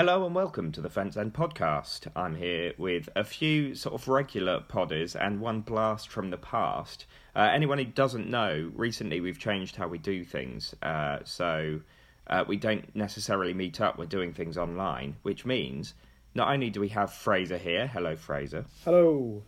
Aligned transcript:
Hello 0.00 0.24
and 0.24 0.34
welcome 0.34 0.72
to 0.72 0.80
the 0.80 0.88
Fence 0.88 1.18
End 1.18 1.34
podcast. 1.34 2.10
I'm 2.16 2.36
here 2.36 2.72
with 2.78 3.10
a 3.14 3.22
few 3.22 3.74
sort 3.74 3.94
of 3.94 4.08
regular 4.08 4.60
podders 4.66 5.14
and 5.14 5.42
one 5.42 5.60
blast 5.60 6.08
from 6.08 6.30
the 6.30 6.38
past. 6.38 7.04
Uh, 7.36 7.50
anyone 7.52 7.76
who 7.76 7.84
doesn't 7.84 8.26
know, 8.26 8.72
recently 8.74 9.20
we've 9.20 9.38
changed 9.38 9.76
how 9.76 9.88
we 9.88 9.98
do 9.98 10.24
things. 10.24 10.74
Uh, 10.80 11.18
so 11.24 11.82
uh, 12.28 12.44
we 12.48 12.56
don't 12.56 12.96
necessarily 12.96 13.52
meet 13.52 13.78
up, 13.78 13.98
we're 13.98 14.06
doing 14.06 14.32
things 14.32 14.56
online, 14.56 15.16
which 15.20 15.44
means 15.44 15.92
not 16.34 16.48
only 16.50 16.70
do 16.70 16.80
we 16.80 16.88
have 16.88 17.12
Fraser 17.12 17.58
here, 17.58 17.86
hello 17.86 18.16
Fraser, 18.16 18.64
Hello. 18.86 19.42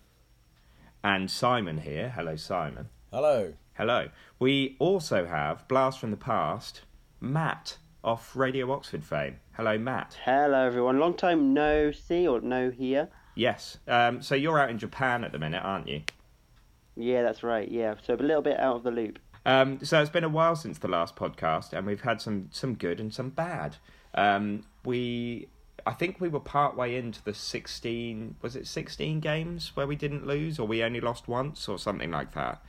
and 1.02 1.30
Simon 1.30 1.78
here, 1.78 2.10
hello 2.10 2.36
Simon, 2.36 2.90
Hello. 3.10 3.54
hello. 3.72 4.10
We 4.38 4.76
also 4.78 5.24
have, 5.24 5.66
blast 5.66 5.98
from 5.98 6.10
the 6.10 6.18
past, 6.18 6.82
Matt 7.22 7.78
off 8.04 8.36
Radio 8.36 8.70
Oxford 8.70 9.02
fame. 9.02 9.36
Hello 9.54 9.76
Matt. 9.76 10.18
Hello, 10.24 10.66
everyone. 10.66 10.98
Long 10.98 11.12
time 11.12 11.52
no 11.52 11.92
see 11.92 12.26
or 12.26 12.40
no 12.40 12.70
hear. 12.70 13.10
Yes. 13.34 13.76
Um, 13.86 14.22
so 14.22 14.34
you're 14.34 14.58
out 14.58 14.70
in 14.70 14.78
Japan 14.78 15.24
at 15.24 15.32
the 15.32 15.38
minute, 15.38 15.62
aren't 15.62 15.88
you? 15.88 16.02
Yeah, 16.96 17.22
that's 17.22 17.42
right. 17.42 17.70
Yeah, 17.70 17.96
so 18.02 18.14
a 18.14 18.16
little 18.16 18.40
bit 18.40 18.58
out 18.58 18.76
of 18.76 18.82
the 18.82 18.90
loop. 18.90 19.18
Um, 19.44 19.84
so 19.84 20.00
it's 20.00 20.10
been 20.10 20.24
a 20.24 20.28
while 20.30 20.56
since 20.56 20.78
the 20.78 20.88
last 20.88 21.16
podcast, 21.16 21.74
and 21.74 21.86
we've 21.86 22.00
had 22.00 22.22
some 22.22 22.48
some 22.50 22.74
good 22.74 22.98
and 22.98 23.12
some 23.12 23.28
bad. 23.28 23.76
Um, 24.14 24.64
we, 24.86 25.48
I 25.86 25.92
think 25.92 26.18
we 26.18 26.30
were 26.30 26.40
part 26.40 26.74
way 26.74 26.96
into 26.96 27.22
the 27.22 27.34
sixteen. 27.34 28.36
Was 28.40 28.56
it 28.56 28.66
sixteen 28.66 29.20
games 29.20 29.72
where 29.74 29.86
we 29.86 29.96
didn't 29.96 30.26
lose, 30.26 30.58
or 30.58 30.66
we 30.66 30.82
only 30.82 31.00
lost 31.00 31.28
once, 31.28 31.68
or 31.68 31.78
something 31.78 32.10
like 32.10 32.32
that. 32.32 32.64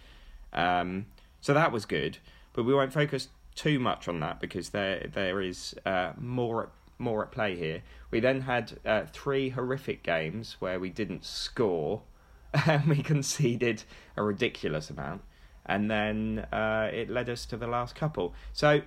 Um, 0.51 1.05
so 1.39 1.53
that 1.53 1.71
was 1.71 1.85
good, 1.85 2.17
but 2.51 2.63
we 2.63 2.73
won't 2.73 2.91
focus 2.91 3.29
too 3.55 3.79
much 3.79 4.07
on 4.07 4.19
that 4.19 4.39
because 4.39 4.69
there 4.69 5.07
there 5.13 5.41
is 5.41 5.75
uh, 5.85 6.13
more 6.17 6.69
more 6.99 7.23
at 7.23 7.31
play 7.31 7.55
here. 7.55 7.83
We 8.11 8.19
then 8.19 8.41
had 8.41 8.79
uh, 8.85 9.03
three 9.11 9.49
horrific 9.49 10.03
games 10.03 10.57
where 10.59 10.79
we 10.79 10.89
didn't 10.89 11.25
score, 11.25 12.01
and 12.65 12.85
we 12.85 13.03
conceded 13.03 13.83
a 14.15 14.23
ridiculous 14.23 14.89
amount, 14.89 15.21
and 15.65 15.89
then 15.89 16.47
uh, 16.51 16.89
it 16.91 17.09
led 17.09 17.29
us 17.29 17.45
to 17.47 17.57
the 17.57 17.67
last 17.67 17.95
couple. 17.95 18.33
So 18.53 18.81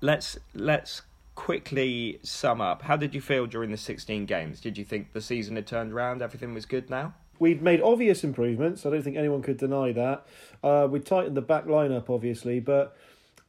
let's 0.00 0.38
let's 0.54 1.02
quickly 1.34 2.20
sum 2.22 2.60
up. 2.60 2.82
How 2.82 2.96
did 2.96 3.14
you 3.14 3.20
feel 3.20 3.46
during 3.46 3.70
the 3.70 3.76
sixteen 3.76 4.26
games? 4.26 4.60
Did 4.60 4.78
you 4.78 4.84
think 4.84 5.12
the 5.12 5.20
season 5.20 5.56
had 5.56 5.66
turned 5.66 5.92
around? 5.92 6.22
Everything 6.22 6.54
was 6.54 6.66
good 6.66 6.90
now. 6.90 7.14
We've 7.40 7.60
made 7.60 7.80
obvious 7.82 8.22
improvements. 8.22 8.86
I 8.86 8.90
don't 8.90 9.02
think 9.02 9.16
anyone 9.16 9.42
could 9.42 9.56
deny 9.56 9.90
that. 9.92 10.26
Uh, 10.62 10.86
we 10.88 11.00
tightened 11.00 11.36
the 11.36 11.42
back 11.42 11.66
line 11.66 11.90
up, 11.90 12.08
obviously, 12.08 12.60
but 12.60 12.96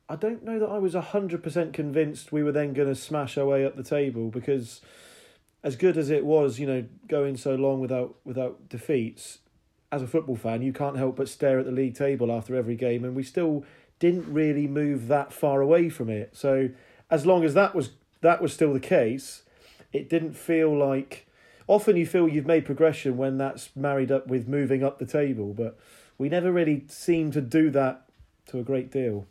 I 0.08 0.16
don't 0.16 0.44
know 0.44 0.60
that 0.60 0.70
I 0.70 0.78
was 0.78 0.94
100% 0.94 1.74
convinced 1.74 2.32
we 2.32 2.44
were 2.44 2.52
then 2.52 2.74
going 2.74 2.88
to 2.88 2.96
smash 2.96 3.38
our 3.38 3.46
way 3.46 3.66
up 3.66 3.76
the 3.76 3.84
table 3.84 4.30
because, 4.30 4.82
as 5.64 5.76
good 5.76 5.98
as 5.98 6.12
it 6.12 6.26
was, 6.26 6.60
you 6.60 6.68
know, 6.68 6.86
going 7.08 7.38
so 7.38 7.56
long 7.56 7.80
without 7.80 8.16
without 8.24 8.70
defeats, 8.70 9.40
as 9.92 10.04
a 10.04 10.08
football 10.08 10.36
fan, 10.36 10.62
you 10.62 10.74
can't 10.74 10.98
help 10.98 11.16
but 11.16 11.30
stare 11.30 11.58
at 11.58 11.66
the 11.66 11.72
league 11.72 11.96
table 11.96 12.32
after 12.32 12.56
every 12.56 12.76
game, 12.76 13.04
and 13.04 13.16
we 13.16 13.24
still 13.24 13.66
didn't 13.98 14.32
really 14.32 14.68
move 14.68 15.08
that 15.08 15.34
far 15.34 15.62
away 15.62 15.90
from 15.90 16.10
it. 16.10 16.36
So, 16.36 16.70
as 17.10 17.26
long 17.26 17.44
as 17.44 17.56
that 17.56 17.74
was 17.74 17.92
that 18.22 18.42
was 18.42 18.54
still 18.54 18.74
the 18.74 18.80
case, 18.80 19.42
it 19.92 20.10
didn't 20.10 20.34
feel 20.34 20.76
like. 20.76 21.28
Often 21.68 21.98
you 21.98 22.06
feel 22.06 22.28
you've 22.28 22.46
made 22.46 22.64
progression 22.64 23.18
when 23.18 23.40
that's 23.40 23.76
married 23.76 24.12
up 24.12 24.28
with 24.28 24.48
moving 24.48 24.84
up 24.84 25.00
the 25.00 25.06
table, 25.08 25.52
but 25.52 25.80
we 26.16 26.30
never 26.30 26.52
really 26.52 26.84
seemed 26.90 27.34
to 27.34 27.42
do 27.42 27.72
that 27.72 28.04
to 28.50 28.60
a 28.60 28.64
great 28.64 28.92
deal. 28.92 29.26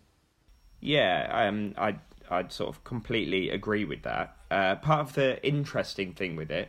Yeah, 0.84 1.30
um, 1.32 1.72
I 1.78 1.96
I'd 2.28 2.52
sort 2.52 2.68
of 2.68 2.84
completely 2.84 3.48
agree 3.48 3.86
with 3.86 4.02
that. 4.02 4.36
Uh, 4.50 4.76
part 4.76 5.00
of 5.00 5.14
the 5.14 5.42
interesting 5.44 6.12
thing 6.12 6.36
with 6.36 6.50
it 6.50 6.68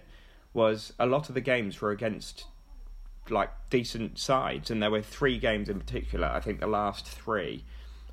was 0.53 0.93
a 0.97 1.05
lot 1.05 1.27
of 1.27 1.35
the 1.35 1.41
games 1.41 1.81
were 1.81 1.91
against 1.91 2.45
like 3.29 3.49
decent 3.69 4.17
sides, 4.17 4.71
and 4.71 4.81
there 4.81 4.89
were 4.89 5.01
three 5.01 5.37
games 5.37 5.67
in 5.67 5.79
particular. 5.81 6.27
I 6.27 6.39
think 6.39 6.61
the 6.61 6.65
last 6.67 7.05
three 7.05 7.65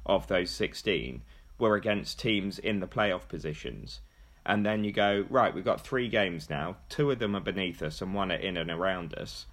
of 0.05 0.27
those 0.27 0.51
sixteen 0.51 1.23
were 1.57 1.77
against 1.77 2.19
teams 2.19 2.59
in 2.59 2.81
the 2.81 2.89
playoff 2.89 3.29
positions. 3.29 4.01
And 4.45 4.67
then 4.67 4.83
you 4.83 4.91
go 4.91 5.25
right. 5.31 5.55
We've 5.55 5.65
got 5.65 5.87
three 5.87 6.09
games 6.09 6.51
now. 6.51 6.79
Two 6.89 7.13
of 7.13 7.21
them 7.21 7.37
are 7.37 7.41
beneath 7.41 7.81
us, 7.81 8.03
and 8.03 8.13
one 8.13 8.33
are 8.33 8.37
in 8.37 8.57
and 8.57 8.73
around 8.73 9.15
us. 9.15 9.47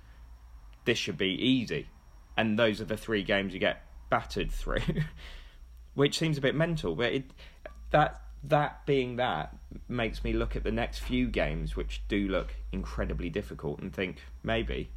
This 0.85 0.97
should 0.97 1.17
be 1.19 1.27
easy, 1.27 1.89
and 2.35 2.57
those 2.57 2.81
are 2.81 2.85
the 2.85 2.97
three 2.97 3.21
games 3.21 3.53
you 3.53 3.59
get 3.59 3.85
battered 4.09 4.51
through. 4.51 4.79
which 5.93 6.17
seems 6.17 6.37
a 6.37 6.41
bit 6.41 6.55
mental. 6.55 6.95
But 6.95 7.13
it, 7.13 7.31
that 7.91 8.21
that 8.43 8.85
being 8.85 9.17
that 9.17 9.55
makes 9.87 10.23
me 10.23 10.33
look 10.33 10.55
at 10.55 10.63
the 10.63 10.71
next 10.71 10.99
few 10.99 11.27
games, 11.27 11.75
which 11.75 12.01
do 12.07 12.27
look 12.27 12.53
incredibly 12.71 13.29
difficult, 13.29 13.79
and 13.79 13.93
think 13.93 14.21
maybe 14.43 14.91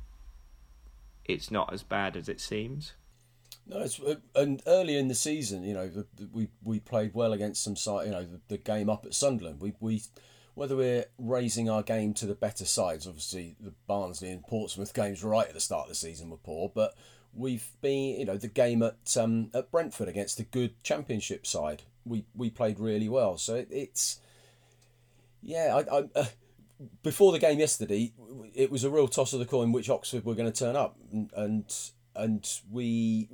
it's 1.25 1.51
not 1.51 1.73
as 1.73 1.83
bad 1.83 2.17
as 2.17 2.29
it 2.29 2.41
seems. 2.41 2.93
No, 3.67 3.79
it's 3.79 4.01
uh, 4.01 4.17
and 4.35 4.63
early 4.67 4.97
in 4.97 5.09
the 5.09 5.15
season, 5.15 5.63
you 5.63 5.75
know, 5.75 5.89
the, 5.89 6.07
the, 6.17 6.29
we 6.33 6.49
we 6.63 6.81
played 6.81 7.15
well 7.15 7.33
against 7.33 7.63
some 7.63 7.77
side. 7.77 8.07
You 8.07 8.13
know, 8.13 8.25
the, 8.25 8.41
the 8.49 8.59
game 8.59 8.91
up 8.91 9.07
at 9.07 9.15
Sunderland. 9.15 9.61
We 9.61 9.75
we 9.81 10.03
whether 10.55 10.77
we're 10.77 11.07
raising 11.19 11.71
our 11.71 11.83
game 11.83 12.13
to 12.15 12.27
the 12.27 12.35
better 12.35 12.65
sides. 12.65 13.07
Obviously, 13.07 13.57
the 13.61 13.73
Barnsley 13.87 14.31
and 14.31 14.43
Portsmouth 14.43 14.93
games 14.95 15.25
right 15.25 15.47
at 15.47 15.55
the 15.55 15.61
start 15.61 15.85
of 15.85 15.89
the 15.91 15.95
season 15.95 16.31
were 16.31 16.37
poor, 16.37 16.71
but 16.75 16.95
we've 17.35 17.69
been 17.81 18.21
you 18.21 18.25
know 18.25 18.37
the 18.37 18.49
game 18.49 18.83
at 18.83 19.17
um, 19.17 19.51
at 19.55 19.71
Brentford 19.71 20.09
against 20.09 20.41
a 20.41 20.45
good 20.45 20.83
Championship 20.83 21.47
side. 21.47 21.83
We 22.05 22.25
we 22.35 22.51
played 22.51 22.79
really 22.79 23.09
well. 23.09 23.39
So 23.39 23.57
it, 23.57 23.69
it's 23.71 24.21
yeah. 25.41 25.83
I, 25.91 25.99
I 25.99 26.05
uh, 26.15 26.27
before 27.03 27.33
the 27.33 27.39
game 27.39 27.59
yesterday, 27.59 28.13
it 28.55 28.71
was 28.71 28.85
a 28.85 28.91
real 28.91 29.09
toss 29.09 29.33
of 29.33 29.39
the 29.39 29.47
coin 29.47 29.73
which 29.73 29.89
Oxford 29.89 30.25
were 30.25 30.35
going 30.35 30.51
to 30.51 30.59
turn 30.59 30.77
up, 30.77 30.97
and 31.11 31.31
and, 31.35 31.75
and 32.15 32.61
we. 32.71 33.29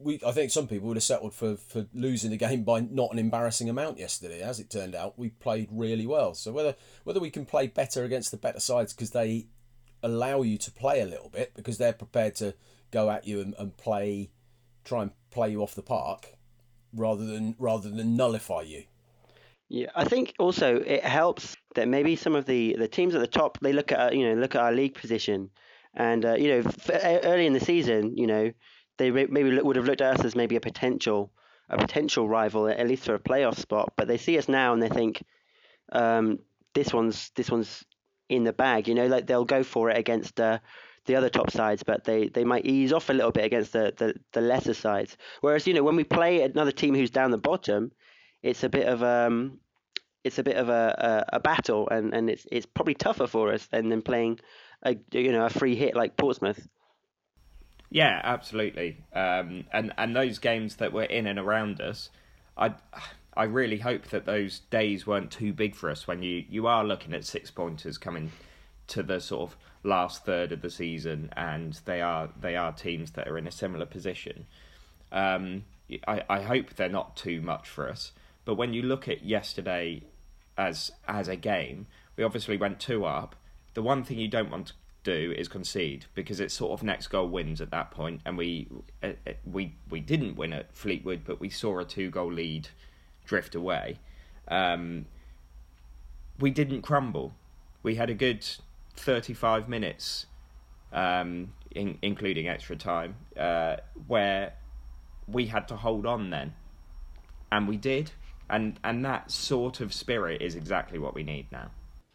We, 0.00 0.20
I 0.24 0.30
think 0.30 0.52
some 0.52 0.68
people 0.68 0.86
would 0.86 0.96
have 0.96 1.02
settled 1.02 1.34
for, 1.34 1.56
for 1.56 1.86
losing 1.92 2.30
the 2.30 2.36
game 2.36 2.62
by 2.62 2.78
not 2.78 3.12
an 3.12 3.18
embarrassing 3.18 3.68
amount 3.68 3.98
yesterday. 3.98 4.40
As 4.40 4.60
it 4.60 4.70
turned 4.70 4.94
out, 4.94 5.18
we 5.18 5.30
played 5.30 5.70
really 5.72 6.06
well. 6.06 6.34
So 6.34 6.52
whether 6.52 6.76
whether 7.02 7.18
we 7.18 7.30
can 7.30 7.44
play 7.44 7.66
better 7.66 8.04
against 8.04 8.30
the 8.30 8.36
better 8.36 8.60
sides 8.60 8.92
because 8.92 9.10
they 9.10 9.48
allow 10.00 10.42
you 10.42 10.56
to 10.58 10.70
play 10.70 11.00
a 11.00 11.04
little 11.04 11.28
bit 11.28 11.52
because 11.54 11.78
they're 11.78 11.92
prepared 11.92 12.36
to 12.36 12.54
go 12.90 13.10
at 13.10 13.26
you 13.26 13.40
and, 13.40 13.54
and 13.58 13.76
play, 13.76 14.30
try 14.84 15.02
and 15.02 15.10
play 15.30 15.50
you 15.50 15.62
off 15.62 15.74
the 15.74 15.82
park, 15.82 16.34
rather 16.94 17.24
than 17.24 17.54
rather 17.58 17.90
than 17.90 18.16
nullify 18.16 18.62
you. 18.62 18.84
Yeah, 19.68 19.88
I 19.94 20.04
think 20.04 20.34
also 20.38 20.76
it 20.76 21.04
helps 21.04 21.56
that 21.74 21.88
maybe 21.88 22.16
some 22.16 22.34
of 22.34 22.46
the, 22.46 22.76
the 22.78 22.88
teams 22.88 23.14
at 23.14 23.20
the 23.20 23.26
top 23.26 23.58
they 23.60 23.72
look 23.72 23.92
at 23.92 24.16
you 24.16 24.28
know 24.28 24.40
look 24.40 24.54
at 24.54 24.62
our 24.62 24.72
league 24.72 24.94
position, 24.94 25.50
and 25.94 26.24
uh, 26.24 26.34
you 26.34 26.48
know 26.48 26.70
early 26.92 27.46
in 27.46 27.52
the 27.52 27.60
season 27.60 28.16
you 28.16 28.26
know 28.26 28.52
they 28.96 29.10
maybe 29.10 29.60
would 29.60 29.76
have 29.76 29.84
looked 29.84 30.00
at 30.00 30.18
us 30.18 30.24
as 30.24 30.34
maybe 30.34 30.56
a 30.56 30.60
potential 30.60 31.30
a 31.68 31.76
potential 31.76 32.28
rival 32.28 32.68
at 32.68 32.88
least 32.88 33.04
for 33.04 33.14
a 33.14 33.18
playoff 33.18 33.56
spot, 33.56 33.92
but 33.96 34.08
they 34.08 34.16
see 34.16 34.38
us 34.38 34.48
now 34.48 34.72
and 34.72 34.82
they 34.82 34.88
think 34.88 35.22
um, 35.92 36.38
this 36.74 36.92
one's 36.92 37.30
this 37.36 37.50
one's 37.50 37.84
in 38.28 38.44
the 38.44 38.52
bag. 38.52 38.88
You 38.88 38.94
know, 38.94 39.06
like 39.06 39.26
they'll 39.26 39.44
go 39.44 39.62
for 39.62 39.90
it 39.90 39.98
against 39.98 40.40
uh, 40.40 40.58
the 41.08 41.16
other 41.16 41.28
top 41.28 41.50
sides, 41.50 41.82
but 41.82 42.04
they, 42.04 42.28
they 42.28 42.44
might 42.44 42.64
ease 42.64 42.92
off 42.92 43.10
a 43.10 43.12
little 43.12 43.32
bit 43.32 43.44
against 43.44 43.72
the, 43.72 43.92
the, 43.96 44.14
the 44.32 44.40
lesser 44.40 44.74
sides. 44.74 45.16
Whereas 45.40 45.66
you 45.66 45.74
know 45.74 45.82
when 45.82 45.96
we 45.96 46.04
play 46.04 46.42
another 46.42 46.70
team 46.70 46.94
who's 46.94 47.10
down 47.10 47.32
the 47.32 47.38
bottom, 47.38 47.90
it's 48.42 48.62
a 48.62 48.68
bit 48.68 48.86
of 48.86 49.02
um 49.02 49.58
it's 50.22 50.38
a 50.38 50.42
bit 50.42 50.56
of 50.56 50.68
a, 50.68 51.24
a, 51.32 51.36
a 51.36 51.40
battle, 51.40 51.88
and, 51.88 52.14
and 52.14 52.30
it's 52.30 52.46
it's 52.52 52.66
probably 52.66 52.94
tougher 52.94 53.26
for 53.26 53.52
us 53.52 53.66
than 53.66 53.88
than 53.88 54.02
playing 54.02 54.38
a 54.84 54.96
you 55.10 55.32
know 55.32 55.46
a 55.46 55.50
free 55.50 55.74
hit 55.74 55.96
like 55.96 56.16
Portsmouth. 56.16 56.68
Yeah, 57.90 58.20
absolutely. 58.22 58.98
Um, 59.12 59.64
and 59.72 59.92
and 59.96 60.14
those 60.14 60.38
games 60.38 60.76
that 60.76 60.92
were 60.92 61.04
in 61.04 61.26
and 61.26 61.38
around 61.38 61.80
us, 61.80 62.10
I 62.56 62.74
I 63.34 63.44
really 63.44 63.78
hope 63.78 64.08
that 64.08 64.26
those 64.26 64.60
days 64.70 65.06
weren't 65.06 65.30
too 65.30 65.52
big 65.52 65.74
for 65.74 65.90
us. 65.90 66.06
When 66.06 66.22
you 66.22 66.44
you 66.48 66.66
are 66.66 66.84
looking 66.84 67.14
at 67.14 67.24
six 67.24 67.50
pointers 67.50 67.96
coming 67.96 68.30
to 68.88 69.02
the 69.02 69.20
sort 69.20 69.50
of 69.50 69.56
last 69.82 70.24
third 70.24 70.52
of 70.52 70.62
the 70.62 70.70
season, 70.70 71.30
and 71.36 71.80
they 71.84 72.00
are 72.00 72.30
they 72.40 72.56
are 72.56 72.72
teams 72.72 73.12
that 73.12 73.28
are 73.28 73.38
in 73.38 73.46
a 73.46 73.52
similar 73.52 73.86
position. 73.86 74.46
Um, 75.12 75.64
I 76.06 76.22
I 76.28 76.42
hope 76.42 76.74
they're 76.74 76.88
not 76.88 77.16
too 77.16 77.40
much 77.40 77.68
for 77.68 77.88
us. 77.88 78.12
But 78.44 78.54
when 78.54 78.72
you 78.72 78.82
look 78.82 79.08
at 79.08 79.24
yesterday 79.24 80.02
as 80.56 80.90
as 81.06 81.28
a 81.28 81.36
game, 81.36 81.86
we 82.16 82.24
obviously 82.24 82.56
went 82.56 82.80
two 82.80 83.04
up. 83.04 83.36
The 83.74 83.82
one 83.82 84.04
thing 84.04 84.18
you 84.18 84.28
don't 84.28 84.50
want 84.50 84.68
to 84.68 84.72
do 85.04 85.32
is 85.36 85.48
concede 85.48 86.06
because 86.14 86.40
it's 86.40 86.54
sort 86.54 86.72
of 86.72 86.82
next 86.82 87.08
goal 87.08 87.28
wins 87.28 87.60
at 87.60 87.70
that 87.70 87.90
point, 87.90 88.20
and 88.24 88.36
we 88.36 88.68
uh, 89.02 89.12
we 89.44 89.74
we 89.88 90.00
didn't 90.00 90.36
win 90.36 90.52
at 90.52 90.74
Fleetwood, 90.74 91.22
but 91.24 91.40
we 91.40 91.50
saw 91.50 91.78
a 91.78 91.84
two 91.84 92.10
goal 92.10 92.32
lead 92.32 92.68
drift 93.24 93.54
away. 93.54 93.98
Um, 94.48 95.06
we 96.38 96.50
didn't 96.50 96.82
crumble. 96.82 97.34
We 97.82 97.96
had 97.96 98.10
a 98.10 98.14
good 98.14 98.46
thirty 98.98 99.34
five 99.34 99.68
minutes, 99.68 100.26
um, 100.92 101.52
in, 101.70 101.98
including 102.02 102.48
extra 102.48 102.76
time, 102.76 103.16
uh, 103.38 103.76
where 104.06 104.54
we 105.26 105.46
had 105.46 105.68
to 105.68 105.76
hold 105.76 106.06
on 106.06 106.30
then, 106.30 106.54
and 107.50 107.68
we 107.68 107.76
did. 107.76 108.10
and 108.50 108.78
and 108.82 109.04
that 109.04 109.30
sort 109.30 109.80
of 109.80 109.92
spirit 109.92 110.40
is 110.42 110.54
exactly 110.54 110.98
what 110.98 111.14
we 111.14 111.22
need 111.22 111.46
now. 111.52 111.70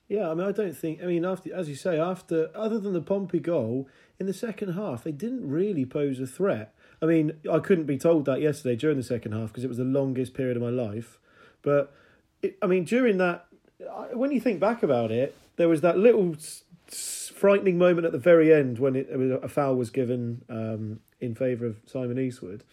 Yeah, 0.08 0.30
I 0.30 0.34
mean, 0.34 0.48
I 0.48 0.52
don't 0.52 0.76
think. 0.76 1.02
I 1.02 1.06
mean, 1.06 1.26
after 1.26 1.54
as 1.54 1.70
you 1.70 1.76
say, 1.76 2.00
after 2.00 2.50
other 2.56 2.80
than 2.80 2.94
the 2.94 3.02
Pompey 3.02 3.40
goal 3.40 3.88
in 4.20 4.26
the 4.26 4.34
second 4.34 4.74
half, 4.74 5.04
they 5.04 5.12
didn't 5.12 5.48
really 5.50 5.86
pose 5.86 6.20
a 6.20 6.28
threat. 6.28 6.74
I 7.02 7.06
mean, 7.06 7.34
I 7.52 7.60
couldn't 7.60 7.86
be 7.86 7.98
told 7.98 8.26
that 8.26 8.42
yesterday 8.42 8.76
during 8.76 8.98
the 8.98 9.04
second 9.04 9.34
half 9.34 9.50
because 9.50 9.64
it 9.64 9.68
was 9.68 9.78
the 9.78 9.84
longest 9.84 10.34
period 10.34 10.58
of 10.58 10.64
my 10.64 10.70
life. 10.70 11.20
But 11.62 11.94
it, 12.42 12.58
I 12.62 12.68
mean, 12.68 12.84
during 12.84 13.18
that, 13.18 13.46
when 14.14 14.32
you 14.32 14.40
think 14.40 14.60
back 14.60 14.84
about 14.84 15.12
it, 15.12 15.36
there 15.56 15.70
was 15.70 15.82
that 15.82 15.98
little 15.98 16.36
frightening 16.94 17.78
moment 17.78 18.06
at 18.06 18.12
the 18.12 18.18
very 18.18 18.54
end 18.54 18.80
when 18.80 18.96
it, 18.96 19.08
a 19.12 19.48
foul 19.48 19.76
was 19.76 19.90
given 19.90 20.44
um, 20.50 21.00
in 21.20 21.36
favour 21.36 21.66
of 21.66 21.78
Simon 21.86 22.20
Eastwood. 22.20 22.64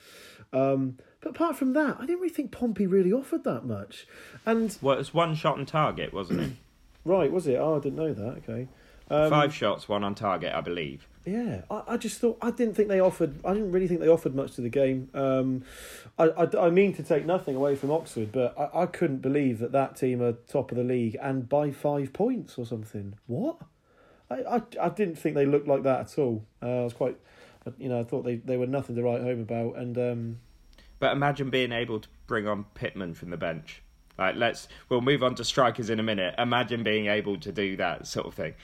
Um, 0.52 0.99
but 1.20 1.31
apart 1.31 1.56
from 1.56 1.72
that, 1.75 1.96
I 1.99 2.06
didn't 2.06 2.20
really 2.20 2.34
think 2.34 2.50
Pompey 2.50 2.87
really 2.87 3.12
offered 3.12 3.44
that 3.44 3.64
much. 3.64 4.06
And 4.46 4.76
well, 4.81 4.94
it 4.94 4.99
was 4.99 5.14
one 5.14 5.34
shot 5.34 5.58
on 5.58 5.67
target, 5.67 6.12
wasn't 6.12 6.40
it? 6.40 6.50
right, 7.05 7.31
was 7.31 7.46
it? 7.46 7.56
Oh, 7.56 7.76
I 7.76 7.81
didn't 7.81 7.96
know 7.96 8.14
that. 8.14 8.43
Okay. 8.49 8.69
Um, 9.11 9.28
Five 9.28 9.52
shots, 9.52 9.88
one 9.88 10.05
on 10.05 10.14
target, 10.14 10.55
I 10.55 10.61
believe. 10.61 11.08
Yeah, 11.26 11.62
I, 11.69 11.82
I 11.88 11.96
just 11.96 12.20
thought 12.20 12.38
I 12.40 12.52
didn't 12.52 12.75
think 12.75 12.88
they 12.88 13.00
offered. 13.00 13.44
I 13.44 13.52
didn't 13.55 13.72
really 13.72 13.88
think 13.88 14.00
they 14.00 14.08
offered 14.08 14.37
much 14.37 14.55
to 14.55 14.61
the 14.61 14.69
game. 14.69 15.11
Um, 15.14 15.64
I, 16.17 16.26
I, 16.28 16.67
I 16.67 16.70
mean 16.70 16.94
to 16.94 17.02
take 17.02 17.26
nothing 17.26 17.56
away 17.56 17.75
from 17.75 17.90
Oxford, 17.90 18.31
but 18.31 18.55
I, 18.56 18.82
I 18.82 18.87
couldn't 18.87 19.19
believe 19.19 19.58
that 19.58 19.72
that 19.72 19.96
team 19.96 20.22
are 20.22 20.32
top 20.32 20.70
of 20.70 20.76
the 20.76 20.84
league 20.84 21.17
and 21.20 21.49
by 21.49 21.72
five 21.72 22.12
points 22.12 22.56
or 22.56 22.64
something. 22.64 23.14
What? 23.26 23.56
I, 24.31 24.56
I, 24.56 24.62
I 24.81 24.88
didn't 24.91 25.17
think 25.17 25.35
they 25.35 25.47
looked 25.47 25.69
like 25.69 25.82
that 25.82 26.00
at 26.00 26.19
all. 26.19 26.44
Uh, 26.62 26.81
I 26.81 26.85
was 26.85 26.93
quite, 26.93 27.19
you 27.79 27.88
know, 27.88 28.00
I 28.00 28.05
thought 28.05 28.25
they, 28.25 28.37
they 28.37 28.56
were 28.56 28.67
nothing 28.67 28.97
to 28.97 29.03
write 29.03 29.23
home 29.23 29.41
about. 29.41 29.77
And 29.77 29.99
um, 29.99 30.38
but 30.99 31.12
imagine 31.12 31.50
being 31.50 31.73
able 31.73 32.00
to 32.00 32.09
bring 32.27 32.47
on 32.47 32.65
Pitman 32.75 33.15
from 33.15 33.31
the 33.31 33.37
bench. 33.37 33.82
Like, 34.19 34.37
let's 34.37 34.69
we'll 34.88 35.00
move 35.00 35.23
on 35.23 35.35
to 35.37 35.44
strikers 35.44 35.91
in 35.91 35.99
a 35.99 36.03
minute. 36.03 36.35
Imagine 36.38 36.82
being 36.82 37.06
able 37.06 37.38
to 37.38 37.53
do 37.53 37.77
that 37.77 38.06
sort 38.06 38.27
of 38.27 38.35
thing. 38.35 38.55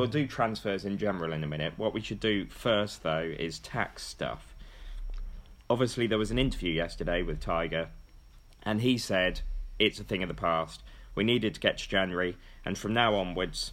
we'll 0.00 0.08
do 0.08 0.26
transfers 0.26 0.86
in 0.86 0.96
general 0.96 1.30
in 1.30 1.44
a 1.44 1.46
minute. 1.46 1.74
What 1.76 1.92
we 1.92 2.00
should 2.00 2.20
do 2.20 2.46
first, 2.46 3.02
though, 3.02 3.34
is 3.38 3.58
tax 3.58 4.02
stuff. 4.02 4.54
Obviously, 5.68 6.06
there 6.06 6.16
was 6.16 6.30
an 6.30 6.38
interview 6.38 6.72
yesterday 6.72 7.22
with 7.22 7.38
Tiger, 7.38 7.90
and 8.62 8.80
he 8.80 8.96
said 8.96 9.42
it's 9.78 10.00
a 10.00 10.04
thing 10.04 10.22
of 10.22 10.28
the 10.28 10.34
past. 10.34 10.82
We 11.14 11.24
needed 11.24 11.54
to 11.54 11.60
get 11.60 11.78
to 11.78 11.88
January, 11.88 12.36
and 12.64 12.78
from 12.78 12.94
now 12.94 13.14
onwards, 13.14 13.72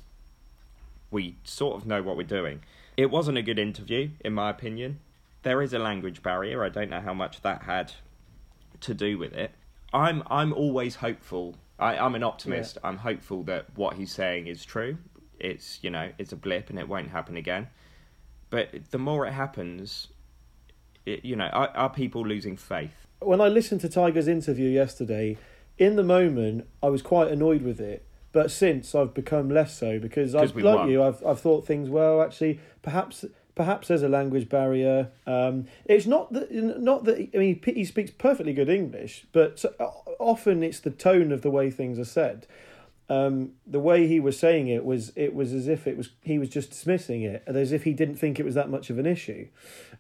we 1.12 1.36
sort 1.44 1.76
of 1.76 1.86
know 1.86 2.02
what 2.02 2.18
we're 2.18 2.24
doing. 2.24 2.62
It 2.96 3.12
wasn't 3.12 3.38
a 3.38 3.42
good 3.42 3.60
interview, 3.60 4.10
in 4.26 4.34
my 4.34 4.50
opinion. 4.50 5.00
There 5.44 5.62
is 5.62 5.74
a 5.74 5.80
language 5.80 6.24
barrier. 6.24 6.64
I 6.64 6.70
don't 6.70 6.90
know 6.90 7.00
how 7.00 7.14
much 7.14 7.42
that 7.42 7.64
had 7.64 7.94
to 8.82 8.94
do 8.94 9.18
with 9.18 9.34
it. 9.34 9.52
I'm 9.94 10.24
I'm 10.28 10.52
always 10.54 10.96
hopeful. 10.96 11.56
I, 11.80 11.96
am 11.96 12.16
an 12.16 12.24
optimist. 12.24 12.78
Yeah. 12.82 12.90
I'm 12.90 12.98
hopeful 12.98 13.44
that 13.44 13.66
what 13.76 13.96
he's 13.96 14.12
saying 14.12 14.48
is 14.48 14.66
true 14.66 14.98
it's 15.40 15.80
you 15.82 15.90
know 15.90 16.12
it's 16.18 16.32
a 16.32 16.36
blip 16.36 16.70
and 16.70 16.80
it 16.80 16.88
won't 16.88 17.10
happen 17.10 17.38
again. 17.38 17.68
But 18.50 18.92
the 18.92 18.98
more 18.98 19.26
it 19.26 19.34
happens, 19.34 20.08
it, 21.06 21.26
you 21.26 21.36
know, 21.36 21.48
are, 21.48 21.70
are 21.70 21.90
people 21.90 22.26
losing 22.26 22.56
faith? 22.56 23.08
When 23.20 23.42
I 23.42 23.50
listened 23.50 23.82
to 23.82 23.90
Tiger's 23.90 24.30
interview 24.30 24.70
yesterday, 24.70 25.38
in 25.78 25.96
the 25.96 26.04
moment 26.04 26.68
I 26.82 26.88
was 26.88 27.02
quite 27.02 27.32
annoyed 27.32 27.62
with 27.62 27.80
it. 27.80 28.04
But 28.32 28.52
since 28.52 28.94
I've 28.94 29.14
become 29.14 29.50
less 29.50 29.76
so 29.76 30.00
because 30.00 30.36
I've 30.36 30.56
like 30.56 30.80
won. 30.80 30.90
you, 30.90 31.02
I've 31.02 31.26
I've 31.26 31.40
thought 31.40 31.66
things 31.66 31.90
well. 31.90 32.22
Actually, 32.22 32.60
perhaps 32.82 33.26
perhaps 33.56 33.88
there's 33.88 34.04
a 34.04 34.10
language 34.10 34.48
barrier. 34.48 35.10
Um, 35.26 35.66
it's 35.86 36.06
not 36.06 36.32
that 36.34 36.52
not 36.52 37.06
that 37.06 37.30
I 37.34 37.38
mean 37.38 37.60
he 37.66 37.84
speaks 37.84 38.12
perfectly 38.12 38.54
good 38.54 38.70
English, 38.70 39.26
but 39.32 39.64
often 40.20 40.62
it's 40.62 40.80
the 40.80 40.92
tone 40.92 41.32
of 41.32 41.42
the 41.42 41.50
way 41.50 41.72
things 41.72 41.98
are 41.98 42.06
said 42.06 42.48
um, 43.10 43.52
the 43.66 43.80
way 43.80 44.06
he 44.08 44.20
was 44.20 44.38
saying 44.38 44.68
it 44.68 44.84
was 44.84 45.14
it 45.16 45.34
was 45.34 45.54
as 45.54 45.68
if 45.68 45.88
it 45.88 45.96
was 45.96 46.10
he 46.22 46.38
was 46.38 46.50
just 46.50 46.72
dismissing 46.72 47.22
it, 47.22 47.42
as 47.48 47.72
if 47.72 47.84
he 47.84 47.94
didn't 47.94 48.16
think 48.16 48.40
it 48.40 48.44
was 48.44 48.56
that 48.56 48.70
much 48.70 48.90
of 48.90 49.00
an 49.00 49.06
issue. 49.06 49.48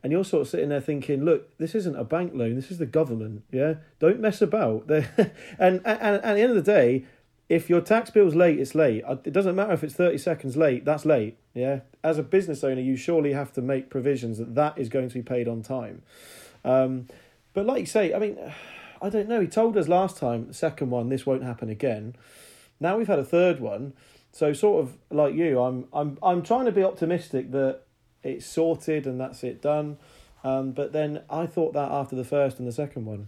And 0.04 0.12
you're 0.12 0.26
sort 0.26 0.42
of 0.42 0.50
sitting 0.50 0.70
there 0.70 0.82
thinking, 0.82 1.24
look, 1.24 1.58
this 1.58 1.74
isn't 1.74 1.96
a 1.96 2.04
bank 2.04 2.34
loan, 2.36 2.56
this 2.56 2.70
is 2.70 2.78
the 2.78 2.86
government. 2.86 3.44
Yeah, 3.52 3.76
don't 4.00 4.20
mess 4.20 4.42
about. 4.42 4.90
and, 4.90 5.02
and, 5.60 5.82
and 5.86 6.16
at 6.18 6.34
the 6.36 6.42
end 6.42 6.50
of 6.50 6.56
the 6.56 6.72
day, 6.72 7.06
if 7.50 7.70
your 7.70 7.80
tax 7.80 8.10
bill's 8.10 8.36
late, 8.36 8.60
it's 8.60 8.76
late. 8.76 9.04
It 9.24 9.32
doesn't 9.32 9.56
matter 9.56 9.72
if 9.72 9.84
it's 9.84 9.96
thirty 9.96 10.18
seconds 10.18 10.58
late. 10.58 10.84
That's 10.84 11.06
late. 11.06 11.38
Yeah, 11.54 11.82
as 12.04 12.18
a 12.18 12.24
business 12.24 12.64
owner, 12.64 12.82
you 12.82 12.98
surely 12.98 13.32
have 13.32 13.54
to 13.54 13.62
make 13.62 13.90
provisions 13.90 14.38
that 14.38 14.54
that 14.56 14.78
is 14.78 14.90
going 14.90 15.08
to 15.08 15.14
be 15.14 15.24
paid 15.24 15.48
on 15.48 15.62
time. 15.62 16.02
Um, 16.66 17.08
but 17.54 17.66
like 17.66 17.80
you 17.80 17.86
say, 17.86 18.14
I 18.14 18.20
mean, 18.20 18.38
I 19.02 19.10
don't 19.10 19.30
know. 19.30 19.40
He 19.40 19.48
told 19.48 19.78
us 19.78 19.88
last 19.88 20.18
time, 20.18 20.52
second 20.52 20.90
one, 20.90 21.08
this 21.08 21.26
won't 21.26 21.44
happen 21.44 21.70
again. 21.70 22.16
Now 22.80 22.98
we've 22.98 23.08
had 23.08 23.20
a 23.20 23.26
third 23.26 23.60
one, 23.60 23.94
so 24.32 24.54
sort 24.54 24.84
of 24.84 24.98
like 25.10 25.34
you, 25.34 25.62
I'm 25.62 25.88
I'm 25.94 26.18
I'm 26.22 26.42
trying 26.44 26.66
to 26.66 26.72
be 26.72 26.84
optimistic 26.84 27.52
that 27.52 27.82
it's 28.24 28.46
sorted 28.46 29.06
and 29.08 29.20
that's 29.20 29.44
it 29.44 29.62
done. 29.62 29.98
Um, 30.44 30.72
but 30.72 30.94
then 30.94 31.24
I 31.30 31.46
thought 31.46 31.74
that 31.74 31.92
after 31.92 32.16
the 32.16 32.24
first 32.24 32.60
and 32.60 32.68
the 32.68 32.72
second 32.72 33.06
one. 33.06 33.28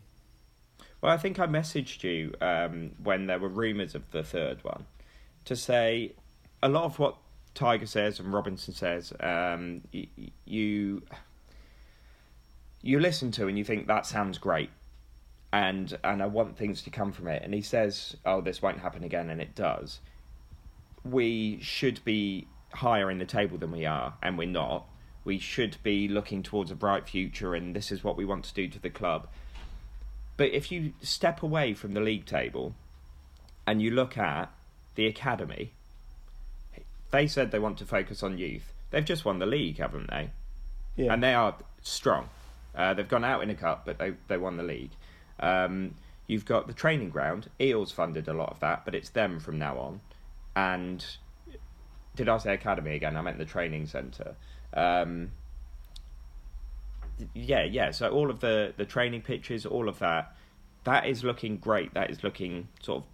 Well, 1.01 1.12
I 1.12 1.18
think 1.18 1.40
I 1.40 1.48
messaged 1.48 2.04
you 2.04 2.34
um, 2.42 2.92
when 3.01 3.28
there 3.28 3.40
were 3.40 3.50
rumours 3.50 3.96
of 3.96 4.12
the 4.12 4.24
third 4.24 4.63
one 4.63 4.86
to 5.46 5.56
say 5.56 6.13
a 6.62 6.69
lot 6.69 6.84
of 6.84 7.00
what 7.00 7.16
Tiger 7.56 7.86
says 7.86 8.19
and 8.19 8.31
Robinson 8.34 8.74
says, 8.74 9.13
um, 9.19 9.81
y- 9.94 10.07
you 10.46 11.01
you 12.81 13.00
listen 13.00 13.31
to 13.31 13.48
and 13.48 13.57
you 13.57 13.63
think 13.63 13.88
that 13.88 14.06
sounds 14.06 14.38
great, 14.38 14.69
and 15.51 15.98
and 16.04 16.22
I 16.22 16.28
want 16.28 16.57
things 16.57 16.81
to 16.84 16.90
come 16.90 17.12
from 17.12 17.28
it. 17.28 17.44
And 17.44 17.54
he 17.54 17.62
says, 17.62 18.16
"Oh, 18.25 18.42
this 18.42 18.62
won't 18.62 18.80
happen 18.80 19.04
again," 19.04 19.30
and 19.30 19.42
it 19.42 19.56
does. 19.56 20.00
We 21.04 21.60
should 21.62 22.04
be 22.04 22.48
higher 22.74 23.10
in 23.10 23.18
the 23.18 23.25
table 23.25 23.57
than 23.57 23.72
we 23.72 23.86
are, 23.86 24.13
and 24.22 24.38
we're 24.38 24.48
not. 24.48 24.86
We 25.24 25.40
should 25.40 25.78
be 25.84 26.07
looking 26.07 26.44
towards 26.44 26.72
a 26.72 26.75
bright 26.75 27.07
future, 27.07 27.56
and 27.56 27.75
this 27.75 27.92
is 27.92 28.04
what 28.04 28.18
we 28.18 28.25
want 28.25 28.46
to 28.46 28.54
do 28.54 28.68
to 28.68 28.80
the 28.80 28.90
club. 28.90 29.28
But 30.38 30.51
if 30.54 30.72
you 30.72 30.94
step 31.01 31.44
away 31.44 31.74
from 31.74 31.94
the 31.94 32.00
league 32.00 32.25
table 32.25 32.74
and 33.68 33.81
you 33.81 33.92
look 33.92 34.18
at 34.18 34.50
the 34.96 35.06
academy, 35.06 35.74
they 37.12 37.27
said 37.27 37.51
they 37.51 37.60
want 37.60 37.77
to 37.79 37.86
focus 37.86 38.24
on 38.24 38.38
youth. 38.38 38.72
They've 38.91 39.03
just 39.03 39.25
won 39.25 39.39
the 39.39 39.46
league, 39.46 39.77
haven't 39.77 40.10
they? 40.10 40.29
Yeah. 40.96 41.13
And 41.13 41.22
they 41.22 41.34
are 41.34 41.56
strong. 41.82 42.29
Uh, 42.74 42.94
they've 42.94 43.08
gone 43.08 43.25
out 43.25 43.44
in 43.44 43.50
a 43.50 43.56
cup, 43.56 43.86
but 43.86 43.98
they 43.98 44.13
they 44.27 44.38
won 44.38 44.58
the 44.58 44.63
league. 44.63 44.91
Um, 45.39 45.96
you've 46.27 46.46
got 46.46 46.67
the 46.67 46.74
training 46.74 47.10
ground. 47.10 47.50
Eales 47.60 47.91
funded 47.91 48.27
a 48.27 48.34
lot 48.34 48.51
of 48.51 48.60
that, 48.60 48.86
but 48.86 48.96
it's 48.96 49.10
them 49.10 49.39
from 49.39 49.58
now 49.58 49.77
on. 49.77 50.01
And 50.55 51.05
did 52.15 52.29
I 52.29 52.38
say 52.38 52.53
academy 52.53 52.96
again? 52.96 53.15
I 53.15 53.22
meant 53.22 53.38
the 53.38 53.46
training 53.46 53.88
centre. 53.88 54.36
Um, 54.74 55.31
yeah, 57.34 57.63
yeah. 57.63 57.91
So 57.91 58.10
all 58.10 58.29
of 58.29 58.39
the 58.39 58.74
the 58.77 58.86
training 58.86 59.22
pitches, 59.22 59.65
all 59.65 59.89
of 59.89 60.00
that, 60.00 60.36
that 60.84 61.08
is 61.08 61.24
looking 61.24 61.58
great. 61.58 61.93
That 61.93 62.10
is 62.10 62.24
looking 62.24 62.67
sort 62.81 63.03
of 63.03 63.10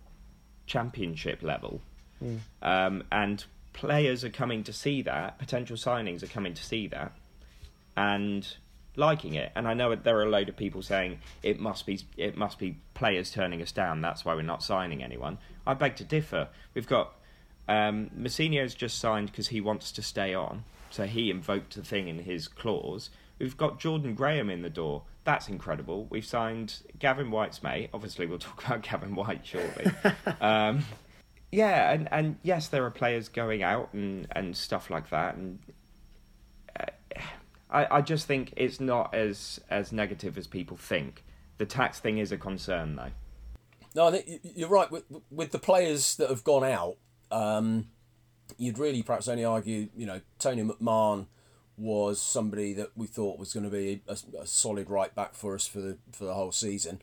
championship 0.65 1.43
level. 1.43 1.81
Mm. 2.23 2.39
Um, 2.61 3.03
and 3.11 3.43
players 3.73 4.23
are 4.23 4.29
coming 4.29 4.63
to 4.63 4.73
see 4.73 5.01
that. 5.03 5.37
Potential 5.37 5.77
signings 5.77 6.23
are 6.23 6.27
coming 6.27 6.53
to 6.53 6.63
see 6.63 6.87
that, 6.87 7.13
and 7.95 8.55
liking 8.97 9.33
it. 9.35 9.51
And 9.55 9.67
I 9.67 9.73
know 9.73 9.93
there 9.95 10.17
are 10.17 10.23
a 10.23 10.29
load 10.29 10.49
of 10.49 10.57
people 10.57 10.81
saying 10.81 11.19
it 11.43 11.59
must 11.59 11.85
be 11.85 11.99
it 12.17 12.37
must 12.37 12.59
be 12.59 12.77
players 12.93 13.31
turning 13.31 13.61
us 13.61 13.71
down. 13.71 14.01
That's 14.01 14.25
why 14.25 14.35
we're 14.35 14.41
not 14.41 14.63
signing 14.63 15.03
anyone. 15.03 15.37
I 15.65 15.73
beg 15.73 15.95
to 15.97 16.03
differ. 16.03 16.49
We've 16.73 16.87
got 16.87 17.15
um, 17.67 18.09
Mousinho's 18.17 18.75
just 18.75 18.99
signed 18.99 19.31
because 19.31 19.47
he 19.47 19.61
wants 19.61 19.91
to 19.93 20.01
stay 20.01 20.33
on, 20.33 20.63
so 20.91 21.05
he 21.05 21.29
invoked 21.29 21.75
the 21.75 21.83
thing 21.83 22.07
in 22.07 22.19
his 22.19 22.47
clause. 22.47 23.09
We've 23.39 23.57
got 23.57 23.79
Jordan 23.79 24.13
Graham 24.13 24.49
in 24.49 24.61
the 24.61 24.69
door. 24.69 25.03
That's 25.23 25.49
incredible. 25.49 26.05
We've 26.09 26.25
signed 26.25 26.77
Gavin 26.99 27.31
Whyte's 27.31 27.63
mate. 27.63 27.89
Obviously, 27.93 28.27
we'll 28.27 28.39
talk 28.39 28.65
about 28.65 28.83
Gavin 28.83 29.15
Whyte 29.15 29.45
shortly. 29.45 29.91
um, 30.41 30.85
yeah, 31.51 31.91
and, 31.91 32.07
and 32.11 32.37
yes, 32.43 32.67
there 32.67 32.85
are 32.85 32.91
players 32.91 33.29
going 33.29 33.63
out 33.63 33.93
and, 33.93 34.27
and 34.31 34.55
stuff 34.55 34.89
like 34.89 35.09
that, 35.09 35.35
and 35.35 35.59
I, 37.75 37.97
I 37.97 38.01
just 38.01 38.25
think 38.25 38.53
it's 38.55 38.79
not 38.79 39.13
as 39.13 39.59
as 39.69 39.91
negative 39.91 40.37
as 40.37 40.47
people 40.47 40.77
think. 40.77 41.23
The 41.57 41.65
tax 41.65 41.99
thing 41.99 42.19
is 42.19 42.31
a 42.31 42.37
concern, 42.37 42.95
though. 42.95 43.11
No, 43.93 44.07
I 44.07 44.11
think 44.11 44.41
you're 44.43 44.69
right. 44.69 44.89
With, 44.89 45.03
with 45.29 45.51
the 45.51 45.59
players 45.59 46.15
that 46.17 46.29
have 46.29 46.43
gone 46.43 46.63
out, 46.63 46.97
um, 47.31 47.87
you'd 48.57 48.77
really 48.77 49.03
perhaps 49.03 49.27
only 49.27 49.45
argue, 49.45 49.89
you 49.95 50.05
know, 50.05 50.21
Tony 50.39 50.63
McMahon 50.63 51.27
was 51.77 52.21
somebody 52.21 52.73
that 52.73 52.91
we 52.95 53.07
thought 53.07 53.37
was 53.37 53.53
going 53.53 53.65
to 53.65 53.69
be 53.69 54.01
a, 54.07 54.17
a, 54.39 54.47
solid 54.47 54.89
right 54.89 55.13
back 55.13 55.35
for 55.35 55.53
us 55.53 55.67
for 55.67 55.81
the 55.81 55.97
for 56.13 56.23
the 56.23 56.33
whole 56.33 56.53
season. 56.53 57.01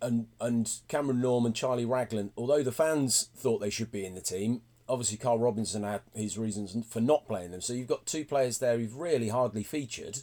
And 0.00 0.28
and 0.40 0.70
Cameron 0.88 1.20
Norman, 1.20 1.52
Charlie 1.52 1.84
Raglan, 1.84 2.32
although 2.38 2.62
the 2.62 2.72
fans 2.72 3.28
thought 3.36 3.58
they 3.58 3.70
should 3.70 3.92
be 3.92 4.06
in 4.06 4.14
the 4.14 4.22
team, 4.22 4.62
obviously 4.88 5.18
Karl 5.18 5.38
Robinson 5.38 5.82
had 5.82 6.02
his 6.14 6.38
reasons 6.38 6.76
for 6.88 7.00
not 7.00 7.26
playing 7.26 7.50
them. 7.50 7.60
So 7.60 7.72
you've 7.72 7.88
got 7.88 8.06
two 8.06 8.24
players 8.24 8.58
there 8.58 8.78
who've 8.78 8.96
really 8.96 9.28
hardly 9.28 9.62
featured, 9.62 10.18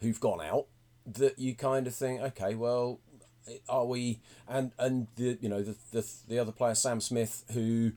who've 0.00 0.20
gone 0.20 0.40
out. 0.40 0.66
that 1.06 1.38
you 1.38 1.54
kind 1.54 1.86
of 1.86 1.94
think, 1.94 2.20
okay, 2.22 2.54
well, 2.54 3.00
are 3.68 3.84
we? 3.84 4.20
And 4.48 4.72
and 4.78 5.08
the 5.16 5.38
you 5.40 5.48
know 5.48 5.62
the 5.62 5.76
the 5.92 6.06
the 6.28 6.38
other 6.38 6.52
player 6.52 6.74
Sam 6.74 7.00
Smith 7.00 7.44
who 7.52 7.92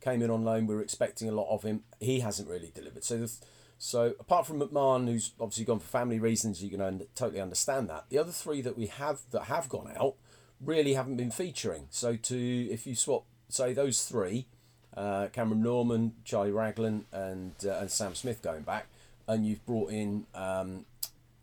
came 0.00 0.22
in 0.22 0.30
on 0.30 0.44
loan, 0.44 0.66
we 0.66 0.74
were 0.74 0.82
expecting 0.82 1.28
a 1.28 1.32
lot 1.32 1.52
of 1.52 1.62
him. 1.62 1.82
He 2.00 2.20
hasn't 2.20 2.48
really 2.48 2.70
delivered. 2.74 3.04
So 3.04 3.18
the, 3.18 3.32
so 3.78 4.14
apart 4.20 4.46
from 4.46 4.60
McMahon, 4.60 5.08
who's 5.08 5.32
obviously 5.40 5.64
gone 5.64 5.80
for 5.80 5.88
family 5.88 6.20
reasons, 6.20 6.62
you 6.62 6.70
can 6.70 6.80
un- 6.80 7.06
totally 7.14 7.40
understand 7.40 7.88
that. 7.90 8.04
The 8.10 8.18
other 8.18 8.30
three 8.32 8.60
that 8.62 8.76
we 8.76 8.86
have 8.86 9.22
that 9.30 9.44
have 9.44 9.68
gone 9.68 9.92
out 9.96 10.14
really 10.60 10.94
haven't 10.94 11.16
been 11.16 11.32
featuring. 11.32 11.88
So 11.90 12.16
to 12.16 12.36
if 12.36 12.86
you 12.86 12.94
swap 12.94 13.24
say 13.48 13.72
those 13.72 14.04
three, 14.04 14.46
uh, 14.96 15.28
Cameron 15.32 15.62
Norman, 15.62 16.14
Charlie 16.24 16.50
Raglan, 16.50 17.06
and 17.12 17.54
uh, 17.64 17.78
and 17.80 17.90
Sam 17.90 18.14
Smith 18.14 18.42
going 18.42 18.62
back, 18.62 18.86
and 19.26 19.46
you've 19.46 19.64
brought 19.66 19.90
in 19.90 20.26
um, 20.34 20.84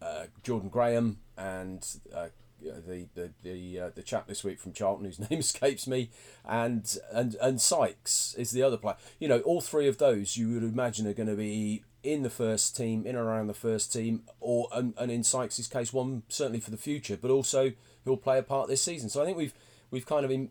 uh, 0.02 0.26
Jordan 0.44 0.70
Graham 0.70 1.18
and 1.38 1.86
uh, 2.14 2.28
the 2.62 3.08
the 3.16 3.32
the 3.44 3.80
uh, 3.80 3.90
the 3.96 4.04
chap 4.04 4.28
this 4.28 4.44
week 4.44 4.60
from 4.60 4.74
Charlton 4.74 5.06
whose 5.06 5.20
name 5.30 5.40
escapes 5.40 5.88
me, 5.88 6.10
and 6.46 6.98
and 7.12 7.36
and 7.42 7.62
Sykes 7.62 8.36
is 8.38 8.52
the 8.52 8.64
other 8.64 8.78
player. 8.78 8.96
You 9.20 9.28
know, 9.28 9.40
all 9.42 9.62
three 9.62 9.88
of 9.88 9.98
those 9.98 10.38
you 10.38 10.50
would 10.54 10.64
imagine 10.64 11.08
are 11.08 11.14
going 11.14 11.30
to 11.30 11.36
be 11.36 11.84
in 12.04 12.24
the 12.24 12.30
first 12.30 12.78
team, 12.78 13.02
in 13.06 13.16
and 13.16 13.26
around 13.26 13.48
the 13.48 13.54
first 13.54 13.92
team, 13.92 14.24
or 14.40 14.68
and, 14.72 14.94
and 14.98 15.12
in 15.12 15.24
Sykes' 15.24 15.68
case, 15.68 15.92
one 15.92 16.24
certainly 16.30 16.60
for 16.60 16.72
the 16.72 16.78
future, 16.78 17.18
but 17.18 17.32
also 17.32 17.74
who'll 18.06 18.18
play 18.18 18.38
a 18.38 18.44
part 18.44 18.68
this 18.68 18.82
season. 18.82 19.10
So 19.10 19.22
I 19.22 19.26
think 19.26 19.38
we've 19.38 19.54
we've 19.92 20.06
kind 20.06 20.24
of 20.24 20.30
been, 20.30 20.50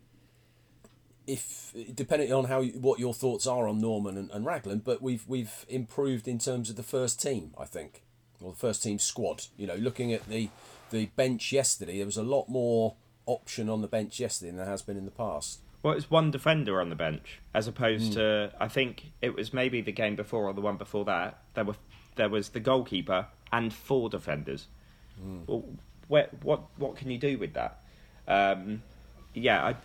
if 1.29 1.73
depending 1.93 2.33
on 2.33 2.45
how 2.45 2.63
what 2.63 2.99
your 2.99 3.13
thoughts 3.13 3.45
are 3.45 3.67
on 3.67 3.79
Norman 3.79 4.17
and, 4.17 4.31
and 4.31 4.45
Raglan, 4.45 4.79
but 4.79 5.01
we've 5.01 5.23
we've 5.27 5.65
improved 5.69 6.27
in 6.27 6.39
terms 6.39 6.69
of 6.69 6.75
the 6.75 6.83
first 6.83 7.21
team, 7.21 7.53
I 7.57 7.65
think, 7.65 8.03
or 8.41 8.51
the 8.51 8.57
first 8.57 8.83
team 8.83 8.99
squad. 8.99 9.45
You 9.57 9.67
know, 9.67 9.75
looking 9.75 10.11
at 10.11 10.27
the 10.27 10.49
the 10.91 11.05
bench 11.15 11.51
yesterday, 11.51 11.97
there 11.97 12.05
was 12.05 12.17
a 12.17 12.23
lot 12.23 12.49
more 12.49 12.95
option 13.25 13.69
on 13.69 13.81
the 13.81 13.87
bench 13.87 14.19
yesterday 14.19 14.49
than 14.49 14.57
there 14.57 14.65
has 14.65 14.81
been 14.81 14.97
in 14.97 15.05
the 15.05 15.11
past. 15.11 15.59
Well, 15.83 15.93
it's 15.93 16.09
one 16.09 16.31
defender 16.31 16.81
on 16.81 16.89
the 16.89 16.95
bench 16.95 17.39
as 17.53 17.67
opposed 17.67 18.11
mm. 18.11 18.15
to 18.15 18.51
I 18.59 18.67
think 18.67 19.11
it 19.21 19.35
was 19.35 19.53
maybe 19.53 19.81
the 19.81 19.91
game 19.91 20.15
before 20.15 20.45
or 20.45 20.53
the 20.53 20.61
one 20.61 20.77
before 20.77 21.05
that. 21.05 21.39
There 21.53 21.63
were 21.63 21.75
there 22.15 22.29
was 22.29 22.49
the 22.49 22.59
goalkeeper 22.59 23.27
and 23.51 23.73
four 23.73 24.09
defenders. 24.09 24.67
Mm. 25.23 25.47
Well, 25.47 25.65
where, 26.07 26.29
what 26.41 26.63
what 26.77 26.97
can 26.97 27.11
you 27.11 27.17
do 27.17 27.37
with 27.37 27.53
that? 27.53 27.79
Um, 28.27 28.81
yeah, 29.33 29.63
I, 29.63 29.75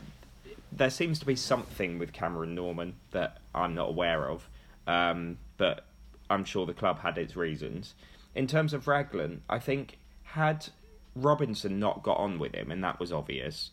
there 0.76 0.90
seems 0.90 1.18
to 1.20 1.26
be 1.26 1.36
something 1.36 1.98
with 1.98 2.12
Cameron 2.12 2.54
Norman 2.54 2.96
that 3.12 3.38
I'm 3.54 3.74
not 3.74 3.90
aware 3.90 4.28
of, 4.28 4.48
um, 4.86 5.38
but 5.56 5.86
I'm 6.28 6.44
sure 6.44 6.66
the 6.66 6.74
club 6.74 7.00
had 7.00 7.16
its 7.16 7.36
reasons. 7.36 7.94
In 8.34 8.46
terms 8.48 8.72
of 8.72 8.88
Raglan, 8.88 9.42
I 9.48 9.60
think 9.60 9.98
had 10.22 10.66
Robinson 11.14 11.78
not 11.78 12.02
got 12.02 12.16
on 12.16 12.38
with 12.40 12.54
him, 12.54 12.72
and 12.72 12.82
that 12.82 12.98
was 12.98 13.12
obvious. 13.12 13.70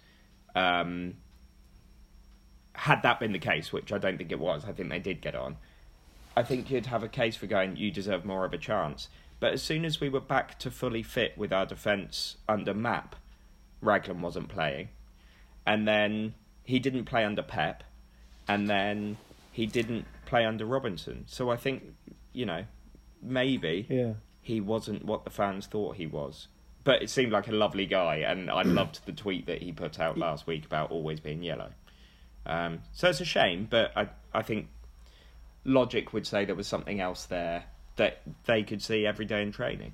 Um, 0.53 1.15
had 2.73 3.01
that 3.01 3.19
been 3.19 3.31
the 3.31 3.39
case, 3.39 3.73
which 3.73 3.91
I 3.91 3.97
don't 3.97 4.17
think 4.17 4.31
it 4.31 4.39
was, 4.39 4.63
I 4.65 4.71
think 4.71 4.89
they 4.89 4.99
did 4.99 5.21
get 5.21 5.35
on. 5.35 5.57
I 6.37 6.43
think 6.43 6.69
you'd 6.69 6.85
have 6.85 7.03
a 7.03 7.09
case 7.09 7.35
for 7.35 7.47
going, 7.47 7.77
you 7.77 7.91
deserve 7.91 8.23
more 8.23 8.45
of 8.45 8.53
a 8.53 8.57
chance. 8.57 9.07
But 9.39 9.53
as 9.53 9.63
soon 9.63 9.85
as 9.85 9.99
we 9.99 10.07
were 10.07 10.21
back 10.21 10.59
to 10.59 10.69
fully 10.69 11.01
fit 11.01 11.35
with 11.35 11.51
our 11.51 11.65
defence 11.65 12.37
under 12.47 12.75
Map, 12.75 13.15
Raglan 13.81 14.21
wasn't 14.21 14.49
playing. 14.49 14.89
And 15.65 15.87
then 15.87 16.35
he 16.71 16.79
didn't 16.79 17.03
play 17.03 17.25
under 17.25 17.43
Pep. 17.43 17.83
And 18.47 18.69
then 18.69 19.17
he 19.51 19.65
didn't 19.65 20.05
play 20.25 20.45
under 20.45 20.65
Robinson. 20.65 21.25
So 21.27 21.49
I 21.49 21.57
think, 21.57 21.83
you 22.31 22.45
know, 22.45 22.63
maybe 23.21 23.85
yeah. 23.89 24.13
he 24.41 24.61
wasn't 24.61 25.03
what 25.03 25.25
the 25.25 25.29
fans 25.29 25.67
thought 25.67 25.97
he 25.97 26.07
was. 26.07 26.47
But 26.85 27.03
it 27.03 27.09
seemed 27.09 27.33
like 27.33 27.49
a 27.49 27.51
lovely 27.51 27.85
guy, 27.85 28.15
and 28.15 28.49
I 28.49 28.61
loved 28.79 29.05
the 29.05 29.11
tweet 29.11 29.47
that 29.47 29.61
he 29.61 29.73
put 29.73 29.99
out 29.99 30.17
last 30.17 30.47
week 30.47 30.65
about 30.65 30.91
always 30.91 31.19
being 31.19 31.43
yellow. 31.43 31.71
Um, 32.45 32.79
so 32.93 33.09
it's 33.09 33.21
a 33.21 33.25
shame, 33.25 33.67
but 33.69 33.91
I 33.95 34.07
I 34.33 34.41
think 34.41 34.69
logic 35.63 36.11
would 36.11 36.25
say 36.25 36.43
there 36.43 36.55
was 36.55 36.67
something 36.67 36.99
else 36.99 37.25
there 37.25 37.65
that 37.97 38.21
they 38.45 38.63
could 38.63 38.81
see 38.81 39.05
every 39.05 39.25
day 39.25 39.43
in 39.43 39.51
training. 39.51 39.93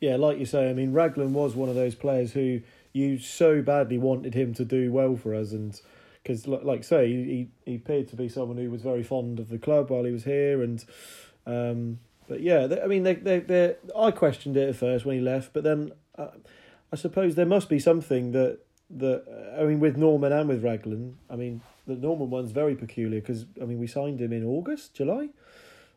Yeah, 0.00 0.16
like 0.16 0.40
you 0.40 0.46
say, 0.46 0.68
I 0.68 0.72
mean 0.72 0.92
Raglan 0.92 1.32
was 1.32 1.54
one 1.54 1.68
of 1.68 1.76
those 1.76 1.94
players 1.94 2.32
who 2.32 2.62
you 2.92 3.18
so 3.18 3.62
badly 3.62 3.98
wanted 3.98 4.34
him 4.34 4.54
to 4.54 4.64
do 4.64 4.92
well 4.92 5.16
for 5.16 5.34
us, 5.34 5.52
and 5.52 5.80
because 6.22 6.46
like 6.46 6.84
say 6.84 7.08
he 7.08 7.48
he 7.64 7.76
appeared 7.76 8.08
to 8.08 8.16
be 8.16 8.28
someone 8.28 8.56
who 8.56 8.70
was 8.70 8.82
very 8.82 9.02
fond 9.02 9.38
of 9.40 9.48
the 9.48 9.58
club 9.58 9.90
while 9.90 10.04
he 10.04 10.12
was 10.12 10.24
here, 10.24 10.62
and 10.62 10.84
um, 11.46 11.98
but 12.28 12.40
yeah, 12.40 12.66
they, 12.66 12.80
I 12.80 12.86
mean 12.86 13.02
they 13.02 13.14
they 13.14 13.40
they 13.40 13.76
I 13.96 14.10
questioned 14.10 14.56
it 14.56 14.68
at 14.68 14.76
first 14.76 15.04
when 15.04 15.16
he 15.16 15.22
left, 15.22 15.52
but 15.52 15.64
then 15.64 15.92
uh, 16.16 16.28
I 16.92 16.96
suppose 16.96 17.34
there 17.34 17.46
must 17.46 17.68
be 17.68 17.78
something 17.78 18.32
that 18.32 18.58
that 18.90 19.56
I 19.58 19.64
mean 19.64 19.80
with 19.80 19.96
Norman 19.96 20.32
and 20.32 20.48
with 20.48 20.62
Raglan. 20.62 21.18
I 21.30 21.36
mean 21.36 21.62
the 21.86 21.96
Norman 21.96 22.30
one's 22.30 22.52
very 22.52 22.76
peculiar 22.76 23.20
because 23.20 23.46
I 23.60 23.64
mean 23.64 23.78
we 23.78 23.86
signed 23.86 24.20
him 24.20 24.32
in 24.32 24.44
August, 24.44 24.94
July, 24.94 25.30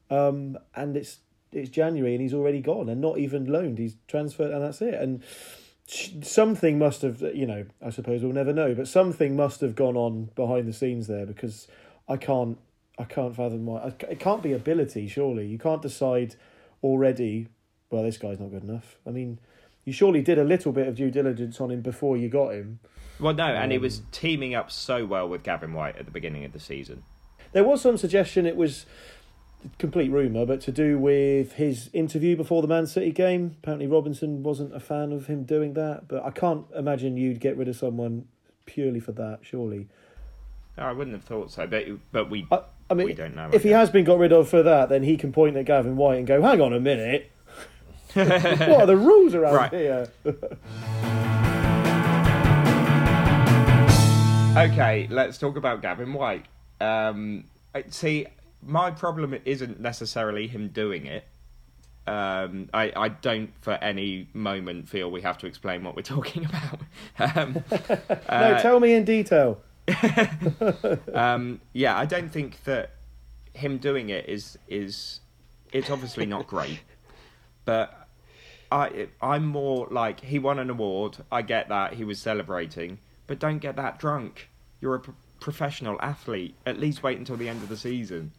um, 0.10 0.58
and 0.76 0.96
it's 0.98 1.20
it's 1.52 1.70
January 1.70 2.14
and 2.14 2.22
he's 2.22 2.34
already 2.34 2.62
gone 2.62 2.90
and 2.90 3.00
not 3.02 3.18
even 3.18 3.46
loaned. 3.46 3.78
He's 3.78 3.96
transferred 4.08 4.52
and 4.52 4.62
that's 4.62 4.82
it. 4.82 4.96
And 4.96 5.24
something 5.88 6.80
must 6.80 7.02
have 7.04 7.22
you 7.34 7.46
know 7.46 7.66
I 7.82 7.90
suppose 7.90 8.24
we'll 8.24 8.34
never 8.34 8.54
know, 8.54 8.74
but 8.74 8.88
something 8.88 9.36
must 9.36 9.62
have 9.62 9.76
gone 9.76 9.96
on 9.96 10.30
behind 10.36 10.68
the 10.68 10.74
scenes 10.74 11.08
there 11.08 11.26
because 11.26 11.68
I 12.08 12.18
can't 12.18 12.58
I 12.98 13.04
can't 13.04 13.36
fathom 13.36 13.66
why 13.66 13.94
it 14.10 14.20
can't 14.20 14.44
be 14.44 14.54
ability. 14.54 15.08
Surely 15.08 15.46
you 15.48 15.58
can't 15.58 15.82
decide 15.82 16.36
already. 16.84 17.48
Well, 17.92 18.04
this 18.04 18.18
guy's 18.18 18.40
not 18.40 18.52
good 18.52 18.64
enough. 18.64 18.98
I 19.06 19.12
mean 19.12 19.40
you 19.84 19.94
surely 19.94 20.22
did 20.22 20.40
a 20.40 20.44
little 20.44 20.72
bit 20.72 20.88
of 20.88 20.96
due 20.96 21.12
diligence 21.12 21.62
on 21.62 21.70
him 21.70 21.82
before 21.82 22.18
you 22.18 22.28
got 22.28 22.50
him. 22.50 22.80
Well, 23.20 23.34
no, 23.34 23.46
and 23.46 23.66
um, 23.66 23.70
he 23.70 23.78
was 23.78 24.02
teaming 24.12 24.56
up 24.56 24.72
so 24.72 25.06
well 25.06 25.30
with 25.30 25.44
Gavin 25.44 25.74
Whyte 25.74 25.96
at 25.98 26.06
the 26.06 26.12
beginning 26.12 26.44
of 26.44 26.52
the 26.52 26.60
season. 26.60 27.04
There 27.54 27.64
was 27.64 27.82
some 27.82 27.96
suggestion 27.96 28.46
it 28.46 28.58
was 28.58 28.86
complete 29.78 30.10
rumour, 30.10 30.46
but 30.46 30.62
to 30.62 30.72
do 30.72 30.98
with 30.98 31.54
his 31.54 31.90
interview 31.94 32.36
before 32.36 32.62
the 32.62 32.68
Man 32.68 32.88
City 32.88 33.12
game. 33.12 33.56
Apparently, 33.62 33.88
Robinson 33.88 34.44
wasn't 34.44 34.76
a 34.76 34.80
fan 34.80 35.12
of 35.12 35.28
him 35.28 35.44
doing 35.44 35.74
that, 35.74 36.08
but 36.08 36.24
I 36.24 36.32
can't 36.32 36.66
imagine 36.76 37.18
you'd 37.18 37.40
get 37.40 37.58
rid 37.58 37.68
of 37.68 37.76
someone 37.76 38.28
purely 38.66 39.00
for 39.00 39.12
that, 39.14 39.40
surely. 39.42 39.88
I 40.78 40.92
wouldn't 40.92 41.16
have 41.16 41.24
thought 41.24 41.52
so, 41.52 41.66
but 41.68 41.86
but 42.12 42.30
we 42.30 42.48
I, 42.52 42.62
I 42.90 42.94
mean, 42.94 43.08
we 43.08 43.14
don't 43.14 43.36
know. 43.36 43.50
If 43.54 43.64
he 43.64 43.70
has 43.70 43.90
been 43.90 44.04
got 44.04 44.20
rid 44.20 44.34
of 44.34 44.50
for 44.50 44.62
that, 44.64 44.90
then 44.90 45.04
he 45.04 45.16
can 45.16 45.32
point 45.32 45.56
at 45.56 45.66
Gavin 45.66 45.96
Whyte 45.96 46.18
and 46.18 46.28
go, 46.28 46.42
"Hang 46.42 46.60
on 46.60 46.74
a 46.74 46.80
minute, 46.80 47.32
what 48.16 48.32
are 48.32 48.86
the 48.86 48.96
rules 48.98 49.36
around 49.36 49.56
right. 49.56 49.74
here? 49.74 50.08
okay, 54.58 55.08
let's 55.10 55.38
talk 55.38 55.58
about 55.58 55.82
Gavin 55.82 56.14
Whyte. 56.14 56.46
Um, 56.80 57.46
see, 57.90 58.26
my 58.66 58.92
problem 58.92 59.38
isn't 59.46 59.80
necessarily 59.80 60.48
him 60.48 60.70
doing 60.70 61.06
it. 61.06 61.26
Um, 62.08 62.70
I, 62.74 62.92
I 62.96 63.10
don't 63.10 63.52
for 63.62 63.74
any 63.74 64.28
moment 64.34 64.88
feel 64.88 65.10
we 65.10 65.22
have 65.22 65.38
to 65.40 65.48
explain 65.48 65.84
what 65.84 65.96
we're 65.96 66.02
talking 66.18 66.46
about. 66.46 67.38
Um, 67.38 67.64
no, 67.72 68.18
uh, 68.30 68.62
tell 68.62 68.80
me 68.80 68.94
in 68.94 69.06
detail. 69.06 69.60
um, 71.14 71.62
yeah, 71.74 71.98
I 71.98 72.06
don't 72.06 72.32
think 72.32 72.64
that 72.64 72.92
him 73.54 73.78
doing 73.78 74.10
it 74.10 74.28
is 74.28 74.58
is 74.68 75.22
it's 75.72 75.90
obviously 75.90 76.26
not 76.26 76.48
great, 76.48 76.82
but 77.66 78.08
I 78.72 79.08
I'm 79.22 79.46
more 79.46 79.88
like 79.90 80.22
he 80.22 80.40
won 80.40 80.60
an 80.60 80.70
award. 80.70 81.18
I 81.32 81.42
get 81.42 81.70
that 81.70 81.94
he 81.94 82.04
was 82.04 82.20
celebrating, 82.20 83.00
but 83.28 83.40
don't 83.40 83.60
get 83.60 83.76
that 83.78 84.00
drunk. 84.00 84.50
You're 84.82 84.96
a 84.96 85.00
p- 85.00 85.12
professional 85.40 85.98
athlete. 86.02 86.56
At 86.66 86.80
least 86.80 87.04
wait 87.04 87.18
until 87.18 87.38
the 87.38 87.48
end 87.50 87.64
of 87.64 87.70
the 87.70 87.78
season. 87.78 88.32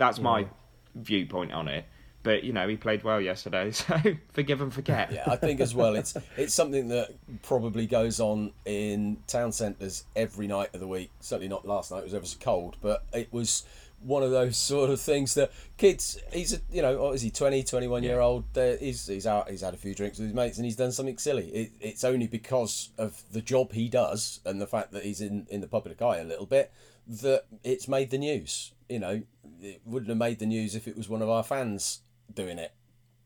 That's 0.00 0.16
yeah. 0.16 0.24
my 0.24 0.42
mm. 0.44 0.48
viewpoint 0.94 1.52
on 1.52 1.68
it. 1.68 1.84
But 2.22 2.42
you 2.42 2.52
know 2.52 2.68
he 2.68 2.76
played 2.76 3.04
well 3.04 3.20
yesterday, 3.20 3.70
so 3.70 3.96
forgive 4.32 4.60
and 4.60 4.72
forget. 4.72 5.12
Yeah, 5.12 5.24
I 5.26 5.36
think 5.36 5.60
as 5.60 5.74
well. 5.74 5.94
It's 5.94 6.16
it's 6.36 6.52
something 6.52 6.88
that 6.88 7.14
probably 7.42 7.86
goes 7.86 8.18
on 8.18 8.52
in 8.64 9.18
town 9.26 9.52
centres 9.52 10.04
every 10.16 10.46
night 10.46 10.74
of 10.74 10.80
the 10.80 10.88
week. 10.88 11.10
Certainly 11.20 11.48
not 11.48 11.66
last 11.66 11.90
night; 11.90 11.98
it 11.98 12.04
was 12.04 12.14
ever 12.14 12.26
so 12.26 12.38
cold, 12.40 12.76
but 12.82 13.04
it 13.12 13.32
was 13.32 13.64
one 14.02 14.22
of 14.22 14.30
those 14.30 14.56
sort 14.56 14.88
of 14.88 14.98
things 14.98 15.34
that 15.34 15.52
kids 15.76 16.18
he's 16.32 16.54
a 16.54 16.58
you 16.72 16.80
know 16.80 17.02
what 17.02 17.14
is 17.14 17.20
he 17.20 17.30
20 17.30 17.62
21 17.62 18.02
year 18.02 18.18
old 18.18 18.44
uh, 18.56 18.74
he's 18.78 19.06
he's 19.06 19.26
out 19.26 19.50
he's 19.50 19.60
had 19.60 19.74
a 19.74 19.76
few 19.76 19.94
drinks 19.94 20.18
with 20.18 20.28
his 20.28 20.34
mates 20.34 20.56
and 20.56 20.64
he's 20.64 20.76
done 20.76 20.90
something 20.90 21.18
silly 21.18 21.48
it, 21.48 21.70
it's 21.82 22.02
only 22.02 22.26
because 22.26 22.88
of 22.96 23.22
the 23.30 23.42
job 23.42 23.72
he 23.72 23.90
does 23.90 24.40
and 24.46 24.58
the 24.58 24.66
fact 24.66 24.92
that 24.92 25.04
he's 25.04 25.20
in 25.20 25.46
in 25.50 25.60
the 25.60 25.66
public 25.66 26.00
eye 26.00 26.16
a 26.16 26.24
little 26.24 26.46
bit 26.46 26.72
that 27.06 27.44
it's 27.62 27.88
made 27.88 28.08
the 28.08 28.16
news 28.16 28.72
you 28.90 28.98
know 28.98 29.22
it 29.62 29.80
wouldn't 29.84 30.08
have 30.08 30.18
made 30.18 30.38
the 30.38 30.46
news 30.46 30.74
if 30.74 30.88
it 30.88 30.96
was 30.96 31.08
one 31.08 31.22
of 31.22 31.28
our 31.28 31.42
fans 31.42 32.00
doing 32.34 32.58
it 32.58 32.72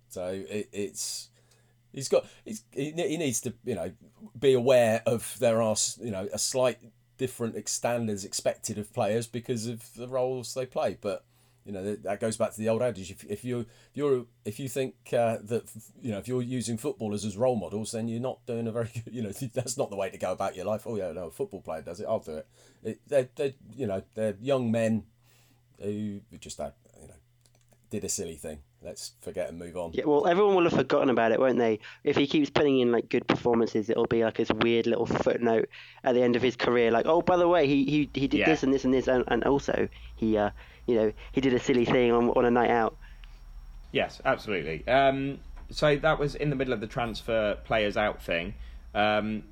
so 0.08 0.44
it, 0.48 0.68
it's 0.72 1.30
he's 1.92 2.08
got 2.08 2.26
he's, 2.44 2.64
he, 2.72 2.92
needs 2.92 3.40
to 3.40 3.54
you 3.64 3.74
know 3.74 3.92
be 4.38 4.52
aware 4.52 5.02
of 5.06 5.36
there 5.40 5.62
are 5.62 5.76
you 6.00 6.10
know 6.10 6.28
a 6.32 6.38
slight 6.38 6.78
different 7.16 7.68
standards 7.68 8.24
expected 8.24 8.78
of 8.78 8.92
players 8.92 9.26
because 9.26 9.66
of 9.66 9.94
the 9.94 10.08
roles 10.08 10.54
they 10.54 10.66
play. 10.66 10.98
But 11.00 11.24
You 11.64 11.72
know 11.72 11.96
that 11.96 12.20
goes 12.20 12.36
back 12.36 12.52
to 12.52 12.58
the 12.58 12.68
old 12.68 12.82
adage: 12.82 13.10
if, 13.10 13.24
if 13.24 13.42
you 13.42 13.60
if 13.60 13.94
you're 13.94 14.26
if 14.44 14.60
you 14.60 14.68
think 14.68 14.94
uh, 15.12 15.38
that 15.44 15.64
you 16.02 16.10
know 16.12 16.18
if 16.18 16.28
you're 16.28 16.42
using 16.42 16.76
footballers 16.76 17.24
as 17.24 17.38
role 17.38 17.56
models, 17.56 17.92
then 17.92 18.06
you're 18.06 18.20
not 18.20 18.44
doing 18.46 18.66
a 18.66 18.72
very 18.72 18.90
good. 18.92 19.04
You 19.14 19.22
know 19.22 19.32
that's 19.54 19.78
not 19.78 19.88
the 19.88 19.96
way 19.96 20.10
to 20.10 20.18
go 20.18 20.32
about 20.32 20.56
your 20.56 20.66
life. 20.66 20.82
Oh 20.86 20.96
yeah, 20.96 21.12
no, 21.12 21.28
a 21.28 21.30
football 21.30 21.62
player 21.62 21.82
does 21.82 22.00
it. 22.00 22.06
I'll 22.06 22.18
do 22.18 22.36
it. 22.36 22.46
it 22.82 23.00
they 23.08 23.28
they 23.36 23.54
you 23.74 23.86
know 23.86 24.02
they're 24.14 24.36
young 24.40 24.70
men 24.70 25.04
who 25.82 26.20
just 26.40 26.58
had 26.58 26.72
you 27.00 27.08
know 27.08 27.14
did 27.90 28.04
a 28.04 28.08
silly 28.08 28.36
thing. 28.36 28.58
Let's 28.82 29.12
forget 29.22 29.48
and 29.48 29.58
move 29.58 29.76
on. 29.76 29.92
Yeah, 29.94 30.04
well, 30.04 30.26
everyone 30.26 30.56
will 30.56 30.64
have 30.64 30.74
forgotten 30.74 31.08
about 31.08 31.32
it, 31.32 31.40
won't 31.40 31.58
they? 31.58 31.78
If 32.02 32.16
he 32.16 32.26
keeps 32.26 32.50
putting 32.50 32.80
in 32.80 32.92
like 32.92 33.08
good 33.08 33.26
performances, 33.26 33.88
it'll 33.88 34.06
be 34.06 34.22
like 34.24 34.36
this 34.36 34.50
weird 34.50 34.86
little 34.86 35.06
footnote 35.06 35.70
at 36.02 36.14
the 36.14 36.22
end 36.22 36.36
of 36.36 36.42
his 36.42 36.56
career, 36.56 36.90
like, 36.90 37.06
oh, 37.06 37.22
by 37.22 37.36
the 37.36 37.48
way, 37.48 37.66
he 37.66 37.84
he, 37.84 38.10
he 38.12 38.28
did 38.28 38.40
yeah. 38.40 38.46
this 38.46 38.62
and 38.62 38.74
this 38.74 38.84
and 38.84 38.92
this, 38.92 39.06
and, 39.08 39.24
and 39.28 39.44
also 39.44 39.88
he 40.16 40.36
uh 40.36 40.50
you 40.86 40.96
know 40.96 41.12
he 41.32 41.40
did 41.40 41.54
a 41.54 41.58
silly 41.58 41.84
thing 41.84 42.12
on 42.12 42.28
on 42.30 42.44
a 42.44 42.50
night 42.50 42.70
out. 42.70 42.96
Yes, 43.92 44.20
absolutely. 44.24 44.86
Um, 44.88 45.38
so 45.70 45.96
that 45.96 46.18
was 46.18 46.34
in 46.34 46.50
the 46.50 46.56
middle 46.56 46.74
of 46.74 46.80
the 46.80 46.86
transfer 46.88 47.56
players 47.64 47.96
out 47.96 48.22
thing, 48.22 48.54
um, 48.92 49.44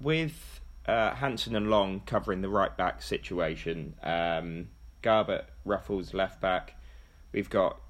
with 0.00 0.60
uh, 0.86 1.14
Hanson 1.14 1.56
and 1.56 1.68
Long 1.68 2.00
covering 2.06 2.40
the 2.40 2.48
right 2.48 2.74
back 2.76 3.02
situation. 3.02 3.94
Um, 4.02 4.68
Garbutt 5.02 5.44
Ruffels 5.66 6.14
left 6.14 6.40
back. 6.40 6.74
We've 7.32 7.50
got 7.50 7.80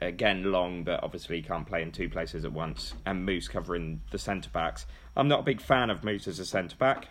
again 0.00 0.52
long, 0.52 0.84
but 0.84 1.02
obviously 1.02 1.42
can't 1.42 1.66
play 1.66 1.82
in 1.82 1.92
two 1.92 2.08
places 2.08 2.44
at 2.44 2.52
once. 2.52 2.94
And 3.04 3.24
Moose 3.24 3.48
covering 3.48 4.02
the 4.10 4.18
centre 4.18 4.50
backs. 4.50 4.86
I'm 5.16 5.28
not 5.28 5.40
a 5.40 5.44
big 5.44 5.60
fan 5.60 5.90
of 5.90 6.04
Moose 6.04 6.28
as 6.28 6.38
a 6.38 6.46
centre 6.46 6.76
back. 6.76 7.08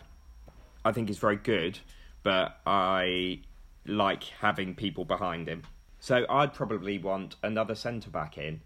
I 0.84 0.92
think 0.92 1.08
he's 1.08 1.18
very 1.18 1.36
good, 1.36 1.78
but 2.22 2.60
I 2.66 3.40
like 3.86 4.24
having 4.40 4.74
people 4.74 5.04
behind 5.04 5.48
him. 5.48 5.62
So 6.00 6.24
I'd 6.28 6.52
probably 6.54 6.98
want 6.98 7.36
another 7.42 7.74
centre 7.74 8.10
back 8.10 8.36
in, 8.36 8.60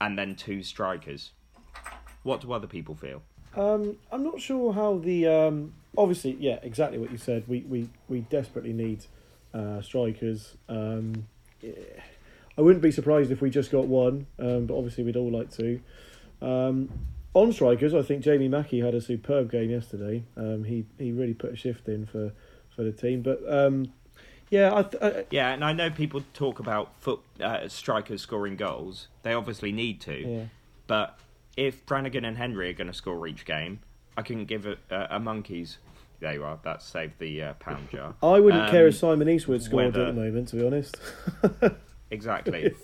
and 0.00 0.18
then 0.18 0.34
two 0.34 0.62
strikers. 0.62 1.32
What 2.22 2.40
do 2.40 2.52
other 2.52 2.66
people 2.66 2.94
feel? 2.94 3.22
Um, 3.56 3.96
I'm 4.10 4.22
not 4.22 4.40
sure 4.40 4.72
how 4.72 4.98
the 4.98 5.26
um, 5.26 5.74
obviously 5.96 6.36
yeah 6.38 6.58
exactly 6.62 6.98
what 6.98 7.10
you 7.10 7.18
said. 7.18 7.44
We 7.46 7.60
we, 7.60 7.88
we 8.08 8.20
desperately 8.20 8.72
need 8.72 9.04
uh, 9.54 9.80
strikers. 9.82 10.56
Um, 10.68 11.26
yeah 11.60 11.72
I 12.58 12.60
wouldn't 12.60 12.82
be 12.82 12.90
surprised 12.90 13.30
if 13.30 13.40
we 13.40 13.50
just 13.50 13.70
got 13.70 13.86
one, 13.86 14.26
um, 14.40 14.66
but 14.66 14.76
obviously 14.76 15.04
we'd 15.04 15.16
all 15.16 15.30
like 15.30 15.50
to. 15.52 15.80
Um, 16.42 16.90
on 17.32 17.52
strikers, 17.52 17.94
I 17.94 18.02
think 18.02 18.24
Jamie 18.24 18.48
Mackie 18.48 18.80
had 18.80 18.96
a 18.96 19.00
superb 19.00 19.52
game 19.52 19.70
yesterday. 19.70 20.24
Um, 20.36 20.64
he 20.64 20.84
he 20.98 21.12
really 21.12 21.34
put 21.34 21.52
a 21.52 21.56
shift 21.56 21.86
in 21.86 22.04
for, 22.04 22.32
for 22.74 22.82
the 22.82 22.90
team. 22.90 23.22
But 23.22 23.40
um, 23.48 23.92
yeah, 24.50 24.74
I 24.74 24.82
th- 24.82 25.02
I, 25.02 25.24
yeah, 25.30 25.52
and 25.52 25.64
I 25.64 25.72
know 25.72 25.88
people 25.88 26.24
talk 26.34 26.58
about 26.58 27.00
foot 27.00 27.20
uh, 27.40 27.68
strikers 27.68 28.22
scoring 28.22 28.56
goals. 28.56 29.06
They 29.22 29.34
obviously 29.34 29.70
need 29.70 30.00
to. 30.02 30.20
Yeah. 30.20 30.44
But 30.88 31.16
if 31.56 31.86
Brannagan 31.86 32.26
and 32.26 32.36
Henry 32.36 32.70
are 32.70 32.72
going 32.72 32.88
to 32.88 32.94
score 32.94 33.24
each 33.28 33.44
game, 33.44 33.80
I 34.16 34.22
can 34.22 34.46
give 34.46 34.66
a, 34.66 34.78
a, 34.90 35.06
a 35.12 35.20
monkeys. 35.20 35.78
There 36.20 36.32
you 36.32 36.44
are. 36.44 36.58
That 36.64 36.82
saved 36.82 37.18
the 37.18 37.42
uh, 37.42 37.52
pound 37.54 37.90
jar. 37.90 38.14
I 38.22 38.40
wouldn't 38.40 38.70
care 38.70 38.88
if 38.88 38.94
um, 38.94 38.98
Simon 38.98 39.28
Eastwood 39.28 39.62
scored 39.62 39.94
whether... 39.94 40.06
at 40.06 40.14
the 40.14 40.20
moment, 40.20 40.48
to 40.48 40.56
be 40.56 40.66
honest. 40.66 40.96
Exactly. 42.10 42.74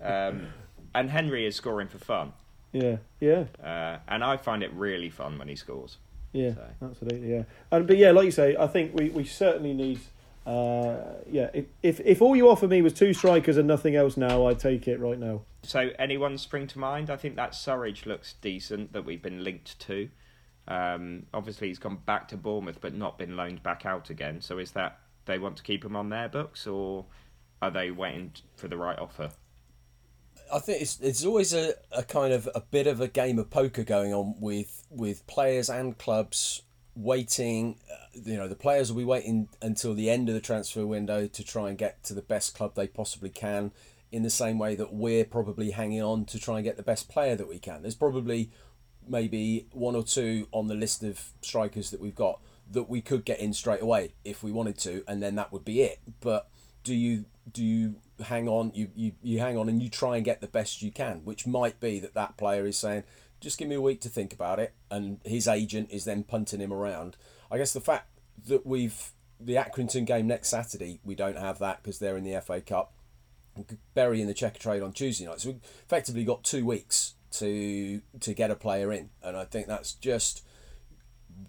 um, 0.00 0.48
and 0.94 1.10
Henry 1.10 1.46
is 1.46 1.56
scoring 1.56 1.88
for 1.88 1.98
fun. 1.98 2.32
Yeah, 2.72 2.96
yeah. 3.20 3.44
Uh, 3.62 3.98
and 4.08 4.24
I 4.24 4.36
find 4.36 4.62
it 4.62 4.72
really 4.72 5.10
fun 5.10 5.38
when 5.38 5.48
he 5.48 5.56
scores. 5.56 5.98
Yeah, 6.32 6.54
so. 6.54 6.66
absolutely. 6.82 7.30
Yeah, 7.32 7.42
and 7.70 7.86
but 7.86 7.98
yeah, 7.98 8.10
like 8.12 8.24
you 8.24 8.30
say, 8.30 8.56
I 8.56 8.66
think 8.66 8.98
we, 8.98 9.10
we 9.10 9.24
certainly 9.24 9.74
need. 9.74 10.00
Uh, 10.46 10.96
yeah, 11.30 11.50
if 11.82 12.00
if 12.00 12.22
all 12.22 12.34
you 12.34 12.48
offer 12.48 12.66
me 12.66 12.82
was 12.82 12.94
two 12.94 13.12
strikers 13.12 13.56
and 13.56 13.68
nothing 13.68 13.94
else 13.94 14.16
now, 14.16 14.46
I'd 14.46 14.58
take 14.58 14.88
it 14.88 14.98
right 14.98 15.18
now. 15.18 15.42
So 15.62 15.90
anyone 15.98 16.38
spring 16.38 16.66
to 16.68 16.78
mind? 16.78 17.10
I 17.10 17.16
think 17.16 17.36
that 17.36 17.52
Surridge 17.52 18.06
looks 18.06 18.34
decent 18.40 18.92
that 18.94 19.04
we've 19.04 19.22
been 19.22 19.44
linked 19.44 19.78
to. 19.80 20.08
Um, 20.68 21.26
obviously, 21.34 21.68
he's 21.68 21.78
gone 21.78 21.98
back 22.06 22.28
to 22.28 22.36
Bournemouth, 22.36 22.80
but 22.80 22.94
not 22.94 23.18
been 23.18 23.36
loaned 23.36 23.62
back 23.62 23.84
out 23.84 24.10
again. 24.10 24.40
So 24.40 24.58
is 24.58 24.72
that 24.72 24.98
they 25.24 25.38
want 25.38 25.56
to 25.56 25.62
keep 25.62 25.84
him 25.84 25.96
on 25.96 26.08
their 26.08 26.28
books, 26.28 26.66
or 26.66 27.06
are 27.60 27.70
they 27.70 27.90
waiting 27.90 28.32
for 28.56 28.68
the 28.68 28.76
right 28.76 28.98
offer? 28.98 29.30
I 30.52 30.58
think 30.58 30.82
it's 30.82 31.00
it's 31.00 31.24
always 31.24 31.54
a, 31.54 31.74
a 31.92 32.02
kind 32.02 32.32
of 32.32 32.48
a 32.54 32.60
bit 32.60 32.86
of 32.86 33.00
a 33.00 33.08
game 33.08 33.38
of 33.38 33.50
poker 33.50 33.84
going 33.84 34.12
on 34.12 34.34
with 34.38 34.86
with 34.90 35.26
players 35.26 35.70
and 35.70 35.96
clubs 35.96 36.62
waiting. 36.94 37.78
Uh, 37.90 38.20
you 38.24 38.36
know, 38.36 38.48
the 38.48 38.54
players 38.54 38.92
will 38.92 38.98
be 38.98 39.04
waiting 39.04 39.48
until 39.62 39.94
the 39.94 40.10
end 40.10 40.28
of 40.28 40.34
the 40.34 40.40
transfer 40.40 40.86
window 40.86 41.26
to 41.26 41.44
try 41.44 41.68
and 41.70 41.78
get 41.78 42.02
to 42.04 42.14
the 42.14 42.22
best 42.22 42.54
club 42.54 42.74
they 42.74 42.86
possibly 42.86 43.30
can. 43.30 43.72
In 44.10 44.22
the 44.22 44.30
same 44.30 44.58
way 44.58 44.74
that 44.74 44.92
we're 44.92 45.24
probably 45.24 45.70
hanging 45.70 46.02
on 46.02 46.26
to 46.26 46.38
try 46.38 46.56
and 46.56 46.64
get 46.64 46.76
the 46.76 46.82
best 46.82 47.08
player 47.08 47.34
that 47.34 47.48
we 47.48 47.58
can. 47.58 47.80
There's 47.80 47.94
probably 47.94 48.50
maybe 49.08 49.66
one 49.72 49.94
or 49.94 50.02
two 50.02 50.48
on 50.52 50.68
the 50.68 50.74
list 50.74 51.02
of 51.02 51.20
strikers 51.42 51.90
that 51.90 52.00
we've 52.00 52.14
got 52.14 52.40
that 52.70 52.88
we 52.88 53.00
could 53.00 53.24
get 53.24 53.38
in 53.38 53.52
straight 53.52 53.82
away 53.82 54.14
if 54.24 54.42
we 54.42 54.50
wanted 54.50 54.78
to, 54.78 55.04
and 55.06 55.22
then 55.22 55.34
that 55.34 55.52
would 55.52 55.64
be 55.64 55.82
it. 55.82 56.00
But 56.20 56.48
do 56.82 56.94
you 56.94 57.24
do 57.50 57.64
you 57.64 57.96
hang 58.22 58.48
on 58.48 58.70
you, 58.74 58.88
you 58.94 59.12
you 59.22 59.38
hang 59.40 59.56
on 59.56 59.68
and 59.68 59.82
you 59.82 59.88
try 59.88 60.16
and 60.16 60.24
get 60.24 60.40
the 60.40 60.46
best 60.46 60.82
you 60.82 60.92
can 60.92 61.20
which 61.24 61.46
might 61.46 61.80
be 61.80 61.98
that 61.98 62.14
that 62.14 62.36
player 62.36 62.66
is 62.66 62.78
saying 62.78 63.02
just 63.40 63.58
give 63.58 63.68
me 63.68 63.74
a 63.74 63.80
week 63.80 64.00
to 64.00 64.08
think 64.08 64.32
about 64.32 64.58
it 64.58 64.74
and 64.90 65.18
his 65.24 65.48
agent 65.48 65.88
is 65.90 66.04
then 66.04 66.22
punting 66.22 66.60
him 66.60 66.72
around 66.72 67.16
i 67.50 67.58
guess 67.58 67.72
the 67.72 67.80
fact 67.80 68.08
that 68.46 68.64
we've 68.64 69.10
the 69.40 69.54
accrington 69.54 70.06
game 70.06 70.26
next 70.26 70.48
saturday 70.48 71.00
we 71.04 71.14
don't 71.14 71.38
have 71.38 71.58
that 71.58 71.82
because 71.82 71.98
they're 71.98 72.16
in 72.16 72.24
the 72.24 72.40
fa 72.40 72.60
cup 72.60 72.92
bury 73.94 74.20
in 74.20 74.28
the 74.28 74.34
Checkatrade 74.34 74.84
on 74.84 74.92
tuesday 74.92 75.26
night 75.26 75.40
so 75.40 75.50
we've 75.50 75.60
effectively 75.84 76.24
got 76.24 76.44
two 76.44 76.64
weeks 76.64 77.14
to 77.32 78.00
to 78.20 78.34
get 78.34 78.50
a 78.50 78.56
player 78.56 78.92
in 78.92 79.10
and 79.22 79.36
i 79.36 79.44
think 79.44 79.66
that's 79.66 79.92
just 79.92 80.44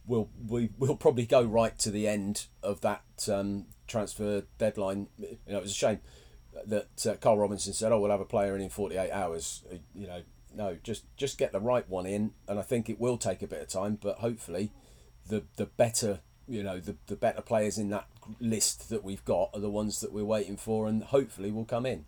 we'll 0.06 0.30
we 0.48 0.70
will 0.78 0.96
probably 0.96 1.26
go 1.26 1.44
right 1.44 1.78
to 1.80 1.92
the 1.92 2.08
end 2.08 2.48
of 2.62 2.82
that 2.82 3.04
um, 3.32 3.66
transfer 3.88 4.44
deadline. 4.58 5.08
You 5.18 5.38
know, 5.48 5.58
it 5.58 5.64
was 5.64 5.72
a 5.72 5.76
shame 5.76 6.00
that 6.66 7.06
uh, 7.06 7.16
Karl 7.16 7.38
Robinson 7.38 7.74
said, 7.74 7.92
"Oh, 7.92 8.00
we'll 8.00 8.12
have 8.12 8.22
a 8.22 8.26
player 8.26 8.56
in 8.56 8.62
in 8.62 8.70
48 8.70 9.12
hours." 9.12 9.64
Uh, 9.72 9.78
you 9.96 10.08
know, 10.08 10.22
no, 10.56 10.78
just 10.84 11.06
just 11.18 11.38
get 11.38 11.52
the 11.52 11.60
right 11.60 11.88
one 11.90 12.06
in, 12.06 12.32
and 12.48 12.60
I 12.60 12.64
think 12.64 12.90
it 12.90 13.00
will 13.00 13.18
take 13.18 13.42
a 13.42 13.48
bit 13.48 13.62
of 13.62 13.68
time, 13.68 13.98
but 14.02 14.20
hopefully, 14.20 14.72
the 15.28 15.44
the 15.56 15.66
better 15.66 16.20
you 16.48 16.64
know 16.64 16.80
the 16.80 16.96
the 17.08 17.16
better 17.16 17.42
players 17.42 17.78
in 17.78 17.90
that 17.90 18.08
list 18.40 18.90
that 18.90 19.04
we've 19.04 19.26
got 19.26 19.50
are 19.54 19.60
the 19.60 19.70
ones 19.70 20.02
that 20.02 20.14
we're 20.14 20.26
waiting 20.26 20.58
for, 20.58 20.88
and 20.88 21.04
hopefully 21.04 21.52
will 21.52 21.66
come 21.66 21.86
in. 21.86 22.06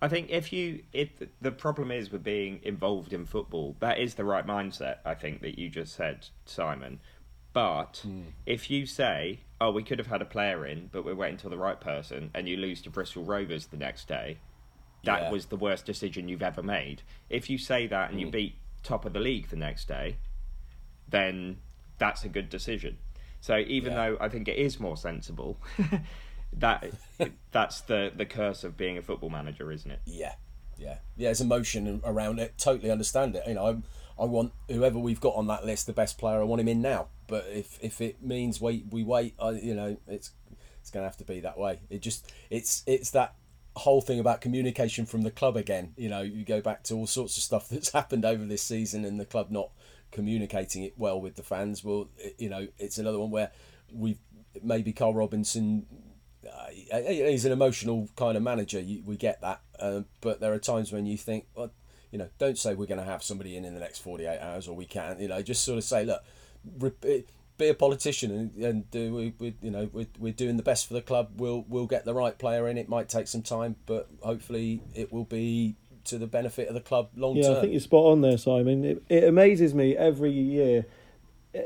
I 0.00 0.08
think 0.08 0.28
if 0.30 0.52
you 0.52 0.82
if 0.92 1.10
the 1.40 1.52
problem 1.52 1.90
is 1.90 2.10
with 2.10 2.22
being 2.22 2.60
involved 2.62 3.12
in 3.12 3.24
football, 3.24 3.76
that 3.80 3.98
is 3.98 4.14
the 4.14 4.24
right 4.24 4.46
mindset. 4.46 4.98
I 5.04 5.14
think 5.14 5.40
that 5.40 5.58
you 5.58 5.68
just 5.68 5.94
said, 5.94 6.28
Simon. 6.44 7.00
But 7.52 8.02
mm. 8.06 8.24
if 8.44 8.70
you 8.70 8.84
say, 8.84 9.40
"Oh, 9.60 9.70
we 9.70 9.82
could 9.82 9.98
have 9.98 10.08
had 10.08 10.20
a 10.20 10.26
player 10.26 10.66
in, 10.66 10.90
but 10.92 11.04
we're 11.04 11.14
waiting 11.14 11.38
till 11.38 11.48
the 11.48 11.56
right 11.56 11.80
person," 11.80 12.30
and 12.34 12.46
you 12.46 12.58
lose 12.58 12.82
to 12.82 12.90
Bristol 12.90 13.24
Rovers 13.24 13.68
the 13.68 13.78
next 13.78 14.06
day, 14.06 14.38
that 15.04 15.22
yeah. 15.22 15.30
was 15.30 15.46
the 15.46 15.56
worst 15.56 15.86
decision 15.86 16.28
you've 16.28 16.42
ever 16.42 16.62
made. 16.62 17.00
If 17.30 17.48
you 17.48 17.56
say 17.56 17.86
that 17.86 18.10
and 18.10 18.18
mm. 18.18 18.20
you 18.20 18.26
hmm. 18.26 18.32
beat 18.32 18.54
top 18.82 19.06
of 19.06 19.14
the 19.14 19.20
league 19.20 19.48
the 19.48 19.56
next 19.56 19.88
day, 19.88 20.16
then 21.08 21.58
that's 21.96 22.24
a 22.24 22.28
good 22.28 22.50
decision. 22.50 22.98
So 23.40 23.58
even 23.58 23.92
yeah. 23.92 24.10
though 24.10 24.16
I 24.20 24.28
think 24.28 24.48
it 24.48 24.56
is 24.56 24.78
more 24.78 24.96
sensible, 24.96 25.58
that 26.52 26.90
that's 27.52 27.80
the 27.82 28.12
the 28.14 28.26
curse 28.26 28.64
of 28.64 28.76
being 28.76 28.98
a 28.98 29.02
football 29.02 29.30
manager, 29.30 29.70
isn't 29.72 29.90
it? 29.90 30.00
Yeah, 30.04 30.34
yeah, 30.76 30.98
yeah. 31.16 31.28
There's 31.28 31.40
emotion 31.40 32.00
around 32.04 32.38
it. 32.38 32.54
Totally 32.58 32.90
understand 32.90 33.36
it. 33.36 33.42
You 33.46 33.54
know, 33.54 33.66
I'm, 33.66 33.84
I 34.18 34.24
want 34.24 34.52
whoever 34.68 34.98
we've 34.98 35.20
got 35.20 35.34
on 35.34 35.46
that 35.48 35.64
list, 35.64 35.86
the 35.86 35.92
best 35.92 36.18
player. 36.18 36.40
I 36.40 36.44
want 36.44 36.60
him 36.60 36.68
in 36.68 36.80
now. 36.80 37.08
But 37.26 37.46
if 37.52 37.78
if 37.82 38.00
it 38.00 38.22
means 38.22 38.60
wait, 38.60 38.86
we 38.90 39.02
wait. 39.02 39.34
I, 39.40 39.50
you 39.50 39.74
know, 39.74 39.96
it's 40.06 40.32
it's 40.80 40.90
going 40.90 41.02
to 41.02 41.08
have 41.08 41.16
to 41.18 41.24
be 41.24 41.40
that 41.40 41.58
way. 41.58 41.80
It 41.90 42.00
just 42.00 42.32
it's 42.50 42.82
it's 42.86 43.10
that 43.10 43.34
whole 43.76 44.00
thing 44.00 44.18
about 44.18 44.40
communication 44.40 45.04
from 45.04 45.22
the 45.22 45.30
club 45.30 45.56
again. 45.56 45.92
You 45.96 46.08
know, 46.08 46.22
you 46.22 46.44
go 46.44 46.60
back 46.60 46.82
to 46.84 46.94
all 46.94 47.06
sorts 47.06 47.36
of 47.36 47.42
stuff 47.42 47.68
that's 47.70 47.92
happened 47.92 48.24
over 48.24 48.44
this 48.44 48.62
season, 48.62 49.04
and 49.04 49.20
the 49.20 49.26
club 49.26 49.50
not 49.50 49.70
communicating 50.12 50.82
it 50.82 50.94
well 50.96 51.20
with 51.20 51.36
the 51.36 51.42
fans. 51.42 51.84
Well, 51.84 52.08
you 52.38 52.48
know, 52.48 52.68
it's 52.78 52.98
another 52.98 53.18
one 53.18 53.30
where 53.30 53.50
we've 53.92 54.18
maybe 54.62 54.92
Karl 54.92 55.14
Robinson. 55.14 55.86
Uh, 56.46 57.00
he's 57.08 57.44
an 57.44 57.52
emotional 57.52 58.08
kind 58.16 58.36
of 58.36 58.42
manager. 58.42 58.80
You, 58.80 59.02
we 59.04 59.16
get 59.16 59.40
that, 59.40 59.60
uh, 59.78 60.02
but 60.20 60.40
there 60.40 60.52
are 60.52 60.58
times 60.58 60.92
when 60.92 61.06
you 61.06 61.16
think, 61.16 61.46
well, 61.54 61.70
you 62.10 62.18
know, 62.18 62.28
don't 62.38 62.58
say 62.58 62.74
we're 62.74 62.86
going 62.86 63.00
to 63.00 63.06
have 63.06 63.22
somebody 63.22 63.56
in 63.56 63.64
in 63.64 63.74
the 63.74 63.80
next 63.80 63.98
forty 63.98 64.26
eight 64.26 64.40
hours, 64.40 64.68
or 64.68 64.76
we 64.76 64.86
can't. 64.86 65.20
You 65.20 65.28
know, 65.28 65.42
just 65.42 65.64
sort 65.64 65.78
of 65.78 65.84
say, 65.84 66.04
look, 66.04 66.22
be 67.58 67.68
a 67.68 67.74
politician 67.74 68.30
and, 68.30 68.64
and 68.64 68.90
do 68.90 69.14
we, 69.14 69.34
we 69.38 69.54
you 69.62 69.70
know 69.70 69.88
we're, 69.92 70.06
we're 70.18 70.32
doing 70.32 70.56
the 70.56 70.62
best 70.62 70.86
for 70.86 70.94
the 70.94 71.00
club 71.00 71.30
we'll 71.36 71.64
we'll 71.68 71.86
get 71.86 72.04
the 72.04 72.14
right 72.14 72.38
player 72.38 72.68
in 72.68 72.76
it 72.76 72.88
might 72.88 73.08
take 73.08 73.26
some 73.26 73.42
time 73.42 73.76
but 73.86 74.08
hopefully 74.20 74.82
it 74.94 75.12
will 75.12 75.24
be 75.24 75.74
to 76.04 76.18
the 76.18 76.26
benefit 76.26 76.68
of 76.68 76.74
the 76.74 76.80
club 76.80 77.08
long 77.16 77.34
term. 77.34 77.42
yeah, 77.42 77.58
I 77.58 77.60
think 77.60 77.72
you're 77.72 77.80
spot 77.80 78.12
on 78.12 78.20
there 78.20 78.38
Simon 78.38 78.84
it, 78.84 79.02
it 79.08 79.24
amazes 79.24 79.74
me 79.74 79.96
every 79.96 80.30
year 80.30 80.86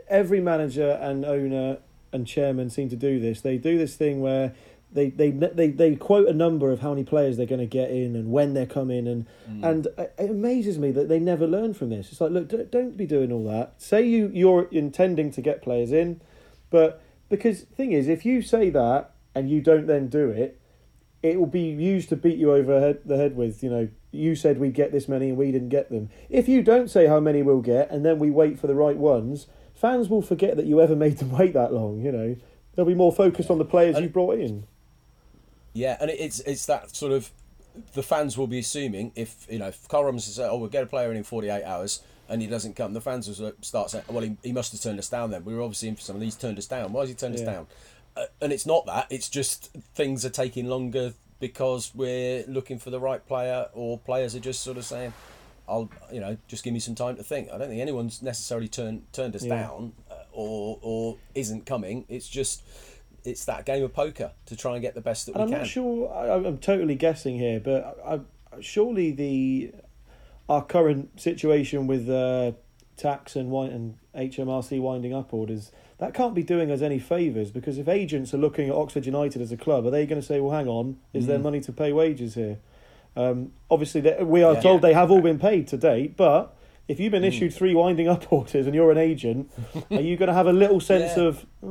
every 0.09 0.40
manager 0.40 0.99
and 1.01 1.25
owner 1.25 1.79
and 2.12 2.27
chairman 2.27 2.71
seem 2.71 2.88
to 2.88 2.97
do 2.97 3.19
this 3.19 3.40
they 3.40 3.59
do 3.59 3.77
this 3.77 3.97
thing 3.97 4.21
where 4.21 4.55
they 4.92 5.11
they 5.11 5.31
they 5.31 5.68
they 5.68 5.96
quote 5.96 6.29
a 6.29 6.33
number 6.33 6.70
of 6.70 6.81
how 6.81 6.90
many 6.90 7.05
players 7.05 7.37
they're 7.37 7.46
going 7.46 7.61
to 7.61 7.66
get 7.66 7.90
in 7.90 8.16
and 8.16 8.31
when 8.31 8.55
they're 8.55 8.66
coming 8.66 9.07
and 9.07 9.26
mm. 9.48 9.64
and 9.64 9.87
it 9.96 10.31
amazes 10.31 10.79
me 10.79 10.90
that 10.92 11.09
they 11.09 11.18
never 11.18 11.46
learn 11.46 11.74
from 11.74 11.90
this. 11.90 12.11
It's 12.11 12.20
like 12.20 12.33
look, 12.33 12.48
don't, 12.48 12.70
don't 12.70 12.96
be 12.96 13.07
doing 13.07 13.31
all 13.33 13.44
that. 13.44 13.74
Say 13.79 14.07
you 14.07 14.31
you're 14.33 14.68
intending 14.70 15.31
to 15.33 15.40
get 15.40 15.62
players 15.62 15.92
in, 15.92 16.20
but 16.70 17.03
because 17.29 17.62
thing 17.62 17.92
is, 17.92 18.09
if 18.09 18.26
you 18.26 18.42
say 18.42 18.70
that 18.70 19.12
and 19.35 19.48
you 19.48 19.61
don't 19.61 19.87
then 19.87 20.09
do 20.09 20.29
it, 20.29 20.61
it 21.22 21.38
will 21.38 21.46
be 21.46 21.61
used 21.61 22.09
to 22.09 22.16
beat 22.16 22.38
you 22.38 22.53
over 22.53 22.81
head, 22.81 23.00
the 23.05 23.16
head 23.16 23.37
with. 23.37 23.62
You 23.62 23.70
know, 23.70 23.88
you 24.11 24.35
said 24.35 24.59
we'd 24.59 24.74
get 24.74 24.92
this 24.92 25.09
many 25.09 25.29
and 25.29 25.38
we 25.38 25.53
didn't 25.53 25.68
get 25.68 25.90
them. 25.90 26.11
If 26.29 26.48
you 26.48 26.62
don't 26.62 26.90
say 26.90 27.07
how 27.07 27.20
many 27.20 27.42
we'll 27.42 27.61
get 27.61 27.90
and 27.90 28.05
then 28.05 28.18
we 28.18 28.31
wait 28.31 28.59
for 28.59 28.66
the 28.66 28.74
right 28.74 28.96
ones, 28.96 29.46
fans 29.74 30.09
will 30.09 30.22
forget 30.22 30.57
that 30.57 30.66
you 30.66 30.81
ever 30.81 30.96
made 30.96 31.18
them 31.18 31.31
wait 31.38 31.55
that 31.55 31.72
long. 31.72 32.00
You 32.00 32.12
know, 32.12 32.37
they'll 32.74 32.85
be 32.85 32.94
more 32.94 33.12
focused 33.12 33.50
on 33.50 33.59
the 33.59 33.64
players 33.64 33.98
you 34.00 34.09
brought 34.09 34.38
in. 34.38 34.66
Yeah, 35.73 35.97
and 36.01 36.11
it's 36.11 36.41
it's 36.41 36.67
that 36.67 36.95
sort 36.95 37.13
of 37.13 37.31
the 37.95 38.03
fans 38.03 38.37
will 38.37 38.49
be 38.49 38.59
assuming 38.59 39.13
if 39.15 39.47
you 39.49 39.59
know 39.59 39.69
if 39.69 39.87
Karl 39.89 40.05
Robinson 40.05 40.33
says, 40.33 40.49
"Oh, 40.51 40.57
we'll 40.57 40.69
get 40.69 40.83
a 40.83 40.87
player 40.87 41.11
in 41.11 41.17
in 41.17 41.25
forty 41.25 41.49
eight 41.49 41.65
hours," 41.65 42.03
and 42.29 42.43
he 42.43 42.49
doesn't 42.49 42.75
come, 42.75 42.93
the 42.93 43.01
fans 43.01 43.29
will 43.29 43.53
start 43.61 43.91
saying, 43.91 44.05
"Well, 44.09 44.23
he, 44.23 44.37
he 44.43 44.53
must 44.53 44.73
have 44.73 44.81
turned 44.81 44.99
us 44.99 45.09
down. 45.09 45.31
Then 45.31 45.45
we 45.45 45.55
were 45.55 45.63
obviously 45.63 45.89
in 45.89 45.97
for 45.97 46.03
something. 46.03 46.23
He's 46.25 46.37
turned 46.37 46.59
us 46.59 46.67
down. 46.67 46.93
Why 46.93 47.03
has 47.03 47.09
he 47.11 47.15
turned 47.15 47.35
us 47.37 47.43
down?" 47.43 47.67
Uh, 48.17 48.27
and 48.41 48.53
it's 48.53 48.67
not 48.67 48.87
that. 48.87 49.07
It's 49.11 49.29
just 49.29 49.73
things 49.95 50.25
are 50.25 50.31
taking 50.31 50.67
longer 50.67 51.15
because 51.39 51.93
we're 51.95 52.45
looking 52.49 52.79
for 52.79 52.91
the 52.91 53.01
right 53.01 53.25
player, 53.27 53.69
or 53.73 53.99
players 53.99 54.35
are 54.35 54.41
just 54.41 54.63
sort 54.63 54.77
of 54.77 54.85
saying, 54.85 55.13
"I'll 55.69 55.89
you 56.13 56.19
know 56.19 56.37
just 56.49 56.65
give 56.65 56.73
me 56.73 56.81
some 56.81 56.97
time 56.97 57.17
to 57.17 57.23
think." 57.23 57.49
I 57.53 57.59
don't 57.59 57.69
think 57.69 57.81
anyone's 57.81 58.21
necessarily 58.21 58.67
turned 58.69 59.05
turned 59.13 59.37
us 59.37 59.45
Yeah. 59.45 59.63
down 59.63 59.93
uh, 60.11 60.15
or 60.33 60.81
or 60.83 61.19
isn't 61.37 61.67
coming. 61.67 62.05
It's 62.09 62.29
just 62.29 62.65
it's 63.25 63.45
that 63.47 63.67
game 63.67 63.83
of 63.85 63.93
poker 63.93 64.33
to 64.47 64.57
try 64.57 64.73
and 64.75 64.83
get 64.83 64.95
the 64.95 65.01
best 65.01 65.27
that 65.27 65.33
And 65.37 65.41
we 65.41 65.45
I'm 65.45 65.51
can. 65.51 65.59
not 65.61 65.67
sure. 65.69 66.13
I, 66.15 66.35
I'm 66.35 66.59
totally 66.59 66.95
guessing 66.95 67.39
here, 67.39 67.61
but 67.61 67.99
I, 68.05 68.15
I, 68.15 68.61
surely 68.61 69.11
the 69.13 69.73
our 70.49 70.65
current 70.65 71.21
situation 71.21 71.87
with 71.87 72.09
uh, 72.11 72.53
tax 72.97 73.37
and 73.37 73.51
wi- 73.51 73.71
and 73.73 73.97
HMRC 74.17 74.81
winding 74.81 75.15
up 75.15 75.33
orders 75.33 75.71
that 75.99 76.13
can't 76.15 76.35
be 76.35 76.43
doing 76.43 76.71
us 76.71 76.81
any 76.83 76.99
favours 76.99 77.51
because 77.51 77.77
if 77.79 77.87
agents 77.87 78.33
are 78.35 78.39
looking 78.39 78.69
at 78.71 78.75
Oxford 78.75 79.05
United 79.07 79.41
as 79.43 79.53
a 79.53 79.57
club, 79.57 79.87
are 79.87 79.91
they 79.91 80.07
going 80.07 80.21
to 80.21 80.27
say, 80.27 80.41
"Well, 80.41 80.57
hang 80.57 80.67
on, 80.67 80.97
is 81.13 81.27
there 81.27 81.39
money 81.39 81.61
to 81.61 81.73
pay 81.73 81.93
wages 81.93 82.35
here?" 82.35 82.59
Um, 83.17 83.53
obviously, 83.71 84.01
they, 84.01 84.23
we 84.25 84.43
are 84.43 84.55
Yeah. 84.55 84.61
told 84.61 84.83
they 84.83 84.95
have 84.95 85.11
all 85.11 85.21
been 85.21 85.39
paid 85.39 85.67
to 85.69 85.77
date, 85.77 86.17
but. 86.17 86.57
If 86.89 86.99
you've 86.99 87.13
been 87.13 87.23
issued 87.23 87.55
three 87.55 87.73
winding 87.73 88.09
up 88.09 88.33
orders 88.33 88.67
and 88.67 88.75
you're 88.75 88.91
an 88.91 88.99
agent, 88.99 89.49
are 89.93 90.01
you 90.01 90.17
going 90.17 90.27
to 90.27 90.33
have 90.35 90.49
a 90.49 90.53
little 90.53 90.81
sense 90.81 91.17
Yeah. 91.17 91.23
of, 91.23 91.47
"Uh, 91.63 91.67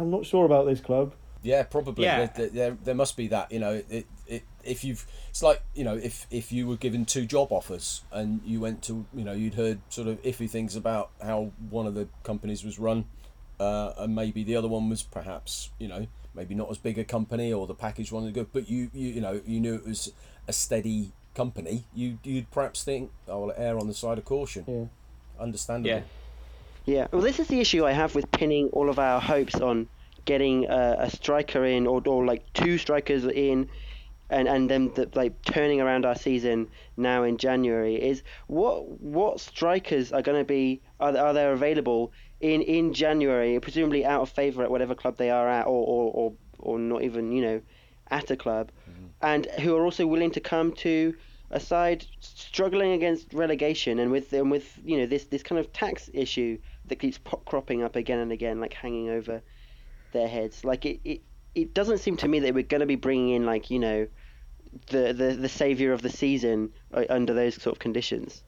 I'm 0.00 0.10
not 0.10 0.26
sure 0.26 0.44
about 0.44 0.66
this 0.66 0.80
club? 0.80 1.14
Yeah, 1.42 1.62
probably. 1.62 2.04
Yeah. 2.04 2.26
There, 2.26 2.48
there, 2.48 2.70
there 2.84 2.94
must 2.94 3.16
be 3.16 3.28
that. 3.28 3.50
You 3.50 3.60
know, 3.60 3.82
it, 3.88 4.06
it, 4.26 4.42
if 4.62 4.84
you've, 4.84 5.06
it's 5.30 5.42
like 5.42 5.62
you 5.74 5.84
know, 5.84 5.96
if 5.96 6.26
if 6.30 6.52
you 6.52 6.66
were 6.66 6.76
given 6.76 7.04
two 7.04 7.24
job 7.24 7.50
offers 7.50 8.02
and 8.12 8.40
you 8.44 8.60
went 8.60 8.82
to, 8.82 9.06
you 9.14 9.24
know, 9.24 9.32
you'd 9.32 9.54
heard 9.54 9.80
sort 9.88 10.08
of 10.08 10.22
iffy 10.22 10.48
things 10.48 10.76
about 10.76 11.10
how 11.22 11.52
one 11.70 11.86
of 11.86 11.94
the 11.94 12.08
companies 12.24 12.62
was 12.64 12.78
run, 12.78 13.06
uh, 13.58 13.92
and 13.98 14.14
maybe 14.14 14.44
the 14.44 14.56
other 14.56 14.68
one 14.68 14.88
was 14.88 15.02
perhaps, 15.02 15.70
you 15.78 15.88
know, 15.88 16.06
maybe 16.34 16.54
not 16.54 16.70
as 16.70 16.78
big 16.78 16.98
a 16.98 17.04
company 17.04 17.52
or 17.52 17.66
the 17.66 17.74
package 17.74 18.12
wasn't 18.12 18.34
good, 18.34 18.52
but 18.52 18.68
you, 18.68 18.90
you, 18.92 19.08
you 19.08 19.20
know, 19.20 19.40
you 19.46 19.60
knew 19.60 19.74
it 19.74 19.86
was 19.86 20.12
a 20.48 20.52
steady 20.52 21.12
company. 21.34 21.84
You, 21.94 22.18
you'd 22.22 22.50
perhaps 22.50 22.84
think, 22.84 23.10
oh, 23.28 23.46
well, 23.46 23.54
err 23.56 23.78
on 23.78 23.86
the 23.86 23.94
side 23.94 24.18
of 24.18 24.24
caution. 24.24 24.64
Yeah. 24.66 25.42
Understandable. 25.42 25.96
Yeah. 25.96 26.02
Yeah, 26.86 27.06
well, 27.12 27.22
this 27.22 27.38
is 27.38 27.46
the 27.48 27.60
issue 27.60 27.84
I 27.84 27.92
have 27.92 28.14
with 28.14 28.30
pinning 28.32 28.68
all 28.68 28.88
of 28.88 28.98
our 28.98 29.20
hopes 29.20 29.56
on 29.56 29.88
getting 30.24 30.66
a, 30.66 30.96
a 31.00 31.10
striker 31.10 31.64
in, 31.64 31.86
or, 31.86 32.02
or 32.06 32.24
like 32.24 32.50
two 32.52 32.78
strikers 32.78 33.24
in, 33.24 33.68
and 34.30 34.48
and 34.48 34.70
then 34.70 34.92
the, 34.94 35.08
like 35.14 35.42
turning 35.42 35.80
around 35.80 36.06
our 36.06 36.14
season 36.14 36.68
now 36.96 37.22
in 37.24 37.36
January. 37.36 37.96
Is 37.96 38.22
what 38.46 38.88
what 39.00 39.40
strikers 39.40 40.12
are 40.12 40.22
going 40.22 40.38
to 40.38 40.44
be 40.44 40.80
are 40.98 41.16
are 41.16 41.34
there 41.34 41.52
available 41.52 42.12
in 42.40 42.62
in 42.62 42.94
January? 42.94 43.58
Presumably 43.60 44.04
out 44.04 44.22
of 44.22 44.30
favour 44.30 44.62
at 44.62 44.70
whatever 44.70 44.94
club 44.94 45.16
they 45.16 45.30
are 45.30 45.48
at, 45.48 45.66
or 45.66 45.84
or 45.86 46.12
or, 46.14 46.32
or 46.58 46.78
not 46.78 47.02
even 47.02 47.32
you 47.32 47.42
know 47.42 47.62
at 48.10 48.30
a 48.30 48.36
club, 48.36 48.70
mm-hmm. 48.88 49.06
and 49.22 49.46
who 49.60 49.76
are 49.76 49.84
also 49.84 50.06
willing 50.06 50.30
to 50.32 50.40
come 50.40 50.72
to 50.72 51.14
a 51.50 51.60
side 51.60 52.06
struggling 52.20 52.92
against 52.92 53.34
relegation 53.34 53.98
and 53.98 54.10
with 54.10 54.32
and 54.32 54.50
with 54.50 54.78
you 54.84 54.98
know 54.98 55.06
this 55.06 55.24
this 55.24 55.42
kind 55.42 55.58
of 55.58 55.72
tax 55.72 56.08
issue 56.12 56.58
that 56.86 56.96
keeps 56.96 57.18
pop- 57.18 57.44
cropping 57.44 57.82
up 57.82 57.96
again 57.96 58.18
and 58.18 58.32
again, 58.32 58.60
like 58.60 58.74
hanging 58.74 59.08
over 59.10 59.42
their 60.12 60.28
heads. 60.28 60.64
Like 60.64 60.86
it, 60.86 61.00
it, 61.04 61.22
it 61.54 61.74
doesn't 61.74 61.98
seem 61.98 62.16
to 62.18 62.28
me 62.28 62.40
that 62.40 62.54
we're 62.54 62.62
going 62.62 62.80
to 62.80 62.86
be 62.86 62.96
bringing 62.96 63.30
in 63.30 63.46
like 63.46 63.70
you 63.70 63.78
know 63.78 64.06
the 64.88 65.12
the 65.12 65.36
the 65.40 65.48
savior 65.48 65.92
of 65.92 66.02
the 66.02 66.10
season 66.10 66.70
uh, 66.94 67.04
under 67.08 67.34
those 67.34 67.60
sort 67.60 67.74
of 67.74 67.80
conditions. 67.80 68.42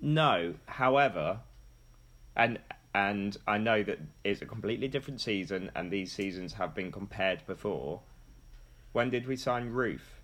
No, 0.00 0.54
however, 0.66 1.40
and 2.36 2.58
and 2.94 3.36
I 3.46 3.58
know 3.58 3.82
that 3.82 4.00
it's 4.24 4.42
a 4.42 4.46
completely 4.46 4.88
different 4.88 5.20
season, 5.20 5.70
and 5.74 5.90
these 5.90 6.12
seasons 6.12 6.54
have 6.54 6.74
been 6.74 6.92
compared 6.92 7.46
before. 7.46 8.00
When 8.92 9.08
did 9.08 9.28
we 9.28 9.36
sign 9.36 9.70
Roofe? 9.70 10.19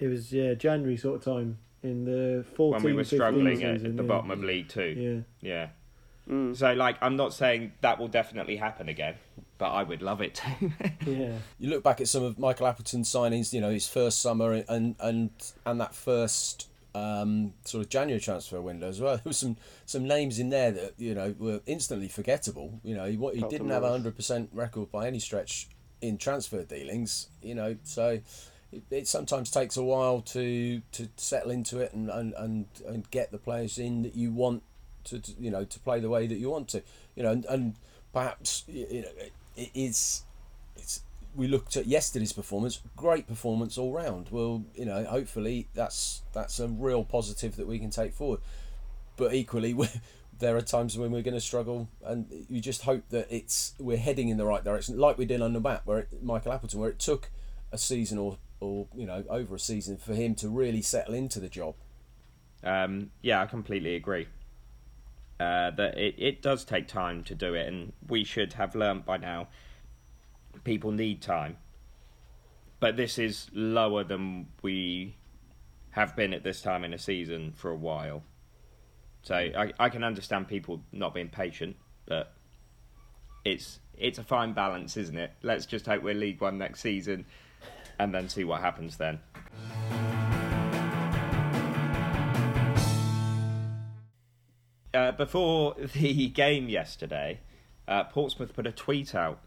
It 0.00 0.08
was 0.08 0.32
yeah 0.32 0.54
January 0.54 0.96
sort 0.96 1.16
of 1.16 1.24
time 1.24 1.58
in 1.82 2.04
the 2.04 2.44
14 2.56 2.72
When 2.72 2.82
we 2.82 2.92
were 2.94 3.04
15 3.04 3.16
struggling 3.18 3.62
at 3.62 3.76
season, 3.76 3.96
the 3.96 4.02
yeah. 4.02 4.08
bottom 4.08 4.30
of 4.30 4.42
League 4.42 4.68
Two. 4.68 5.24
Yeah. 5.40 5.48
Yeah. 5.48 5.68
Mm. 6.28 6.56
So, 6.56 6.72
like, 6.74 6.96
I'm 7.00 7.16
not 7.16 7.32
saying 7.32 7.72
that 7.80 7.98
will 7.98 8.08
definitely 8.08 8.56
happen 8.56 8.88
again, 8.88 9.14
but 9.58 9.70
I 9.70 9.82
would 9.82 10.02
love 10.02 10.20
it 10.20 10.34
to. 10.36 10.72
Yeah. 11.06 11.32
you 11.58 11.70
look 11.70 11.82
back 11.82 12.00
at 12.00 12.08
some 12.08 12.22
of 12.22 12.38
Michael 12.38 12.66
Appleton's 12.66 13.10
signings, 13.10 13.52
you 13.52 13.60
know, 13.60 13.70
his 13.70 13.88
first 13.88 14.20
summer 14.20 14.52
and 14.68 14.94
and 15.00 15.30
and 15.66 15.80
that 15.80 15.94
first 15.94 16.68
um, 16.94 17.54
sort 17.64 17.84
of 17.84 17.90
January 17.90 18.20
transfer 18.20 18.60
window 18.60 18.88
as 18.88 19.00
well. 19.00 19.16
There 19.24 19.30
was 19.30 19.38
some 19.38 19.56
some 19.86 20.06
names 20.06 20.38
in 20.38 20.50
there 20.50 20.70
that 20.70 20.94
you 20.98 21.14
know 21.14 21.34
were 21.38 21.60
instantly 21.66 22.08
forgettable. 22.08 22.80
You 22.84 22.94
know, 22.94 23.06
he, 23.06 23.16
wa- 23.16 23.32
he 23.32 23.42
didn't 23.42 23.70
have 23.70 23.82
a 23.82 23.90
hundred 23.90 24.14
percent 24.16 24.50
record 24.52 24.92
by 24.92 25.06
any 25.06 25.18
stretch 25.18 25.68
in 26.00 26.18
transfer 26.18 26.62
dealings. 26.62 27.28
You 27.42 27.54
know, 27.54 27.76
so. 27.82 28.20
It, 28.72 28.82
it 28.90 29.08
sometimes 29.08 29.50
takes 29.50 29.76
a 29.76 29.82
while 29.82 30.20
to, 30.20 30.82
to 30.92 31.08
settle 31.16 31.50
into 31.50 31.78
it 31.78 31.92
and, 31.92 32.08
and, 32.08 32.34
and, 32.34 32.66
and 32.86 33.10
get 33.10 33.32
the 33.32 33.38
players 33.38 33.78
in 33.78 34.02
that 34.02 34.14
you 34.14 34.32
want 34.32 34.62
to, 35.04 35.22
you 35.38 35.50
know 35.50 35.64
to 35.64 35.78
play 35.80 36.00
the 36.00 36.08
way 36.08 36.26
that 36.26 36.38
you 36.38 36.50
want 36.50 36.68
to 36.68 36.82
you 37.14 37.22
know 37.22 37.30
and, 37.30 37.44
and 37.46 37.74
perhaps 38.12 38.64
you 38.66 39.02
know 39.02 39.08
it, 39.16 39.32
it 39.56 39.70
is 39.74 40.24
it's 40.76 41.02
we 41.34 41.46
looked 41.46 41.76
at 41.76 41.86
yesterday's 41.86 42.32
performance 42.32 42.80
great 42.96 43.26
performance 43.26 43.78
all 43.78 43.92
round. 43.92 44.28
Well 44.30 44.64
you 44.74 44.84
know 44.84 45.04
hopefully 45.04 45.68
that's 45.74 46.22
that's 46.32 46.58
a 46.58 46.68
real 46.68 47.04
positive 47.04 47.56
that 47.56 47.66
we 47.66 47.78
can 47.78 47.90
take 47.90 48.12
forward. 48.12 48.40
But 49.16 49.34
equally 49.34 49.76
there 50.38 50.56
are 50.56 50.62
times 50.62 50.96
when 50.96 51.12
we're 51.12 51.22
going 51.22 51.34
to 51.34 51.40
struggle 51.40 51.88
and 52.04 52.26
you 52.48 52.60
just 52.60 52.82
hope 52.82 53.08
that 53.10 53.26
it's 53.30 53.74
we're 53.78 53.98
heading 53.98 54.28
in 54.28 54.38
the 54.38 54.46
right 54.46 54.64
direction 54.64 54.98
like 54.98 55.18
we 55.18 55.26
did 55.26 55.42
on 55.42 55.52
the 55.52 55.60
map 55.60 55.82
where 55.84 56.00
it, 56.00 56.22
Michael 56.22 56.52
Appleton 56.52 56.80
where 56.80 56.90
it 56.90 56.98
took 56.98 57.30
a 57.72 57.78
season 57.78 58.18
or 58.18 58.38
or 58.60 58.86
you 58.94 59.06
know 59.06 59.24
over 59.28 59.54
a 59.56 59.58
season 59.58 59.96
for 59.96 60.14
him 60.14 60.34
to 60.34 60.48
really 60.48 60.82
settle 60.82 61.14
into 61.14 61.40
the 61.40 61.48
job 61.48 61.74
Um, 62.62 63.10
yeah, 63.22 63.40
I 63.42 63.46
completely 63.46 63.96
agree. 63.96 64.28
Uh, 65.38 65.70
that 65.70 65.96
it, 65.96 66.14
it 66.18 66.42
does 66.42 66.64
take 66.66 66.86
time 66.86 67.24
to 67.24 67.34
do 67.34 67.54
it, 67.54 67.66
and 67.66 67.94
we 68.08 68.24
should 68.24 68.52
have 68.54 68.74
learnt 68.74 69.06
by 69.06 69.16
now. 69.16 69.48
People 70.64 70.92
need 70.92 71.22
time, 71.22 71.56
but 72.78 72.96
this 72.96 73.18
is 73.18 73.48
lower 73.54 74.04
than 74.04 74.48
we 74.60 75.16
have 75.92 76.14
been 76.14 76.34
at 76.34 76.44
this 76.44 76.60
time 76.60 76.84
in 76.84 76.92
a 76.92 76.98
season 76.98 77.52
for 77.52 77.70
a 77.70 77.76
while. 77.76 78.22
So 79.22 79.34
I, 79.34 79.72
I 79.78 79.88
can 79.88 80.04
understand 80.04 80.48
people 80.48 80.82
not 80.92 81.14
being 81.14 81.30
patient, 81.30 81.76
but 82.04 82.34
it's 83.44 83.80
it's 83.96 84.18
a 84.18 84.24
fine 84.24 84.52
balance, 84.52 84.98
isn't 84.98 85.16
it? 85.16 85.32
Let's 85.42 85.64
just 85.64 85.86
hope 85.86 86.02
we're 86.02 86.14
League 86.14 86.42
One 86.42 86.58
next 86.58 86.80
season, 86.80 87.24
and 88.00 88.14
then 88.14 88.30
see 88.30 88.44
what 88.44 88.62
happens 88.62 88.96
then. 88.96 89.20
Uh, 94.94 95.12
before 95.12 95.74
the 95.94 96.28
game 96.28 96.70
yesterday, 96.70 97.40
uh, 97.86 98.04
Portsmouth 98.04 98.54
put 98.54 98.66
a 98.66 98.72
tweet 98.72 99.14
out 99.14 99.38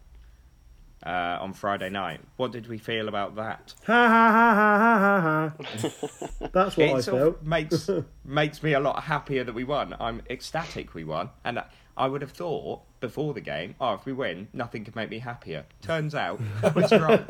uh, 1.05 1.37
on 1.41 1.53
Friday 1.53 1.89
night. 1.89 2.21
What 2.37 2.51
did 2.51 2.67
we 2.67 2.77
feel 2.77 3.07
about 3.07 3.35
that? 3.35 3.73
Ha 3.85 4.07
ha 4.07 4.31
ha 4.31 4.53
ha 4.53 4.97
ha 4.99 5.21
ha 5.21 5.49
ha. 5.49 6.47
That's 6.53 6.77
what 6.77 6.89
I 6.89 6.97
it 6.97 7.01
sort 7.03 7.21
of 7.21 7.33
felt. 7.35 7.43
makes 7.43 7.89
makes 8.25 8.63
me 8.63 8.73
a 8.73 8.79
lot 8.79 9.03
happier 9.03 9.43
that 9.43 9.53
we 9.53 9.63
won. 9.63 9.95
I'm 9.99 10.21
ecstatic 10.29 10.93
we 10.93 11.03
won, 11.03 11.29
and 11.43 11.59
I- 11.59 11.65
I 11.95 12.07
would 12.07 12.21
have 12.23 12.31
thought 12.31 12.81
before 13.01 13.35
the 13.35 13.41
game, 13.41 13.75
oh, 13.79 13.93
if 13.93 14.03
we 14.07 14.13
win, 14.13 14.47
nothing 14.51 14.83
could 14.83 14.95
make 14.95 15.11
me 15.11 15.19
happier. 15.19 15.65
Turns 15.83 16.15
out 16.15 16.39
I 16.63 16.69
was 16.69 16.91
wrong. 16.91 17.23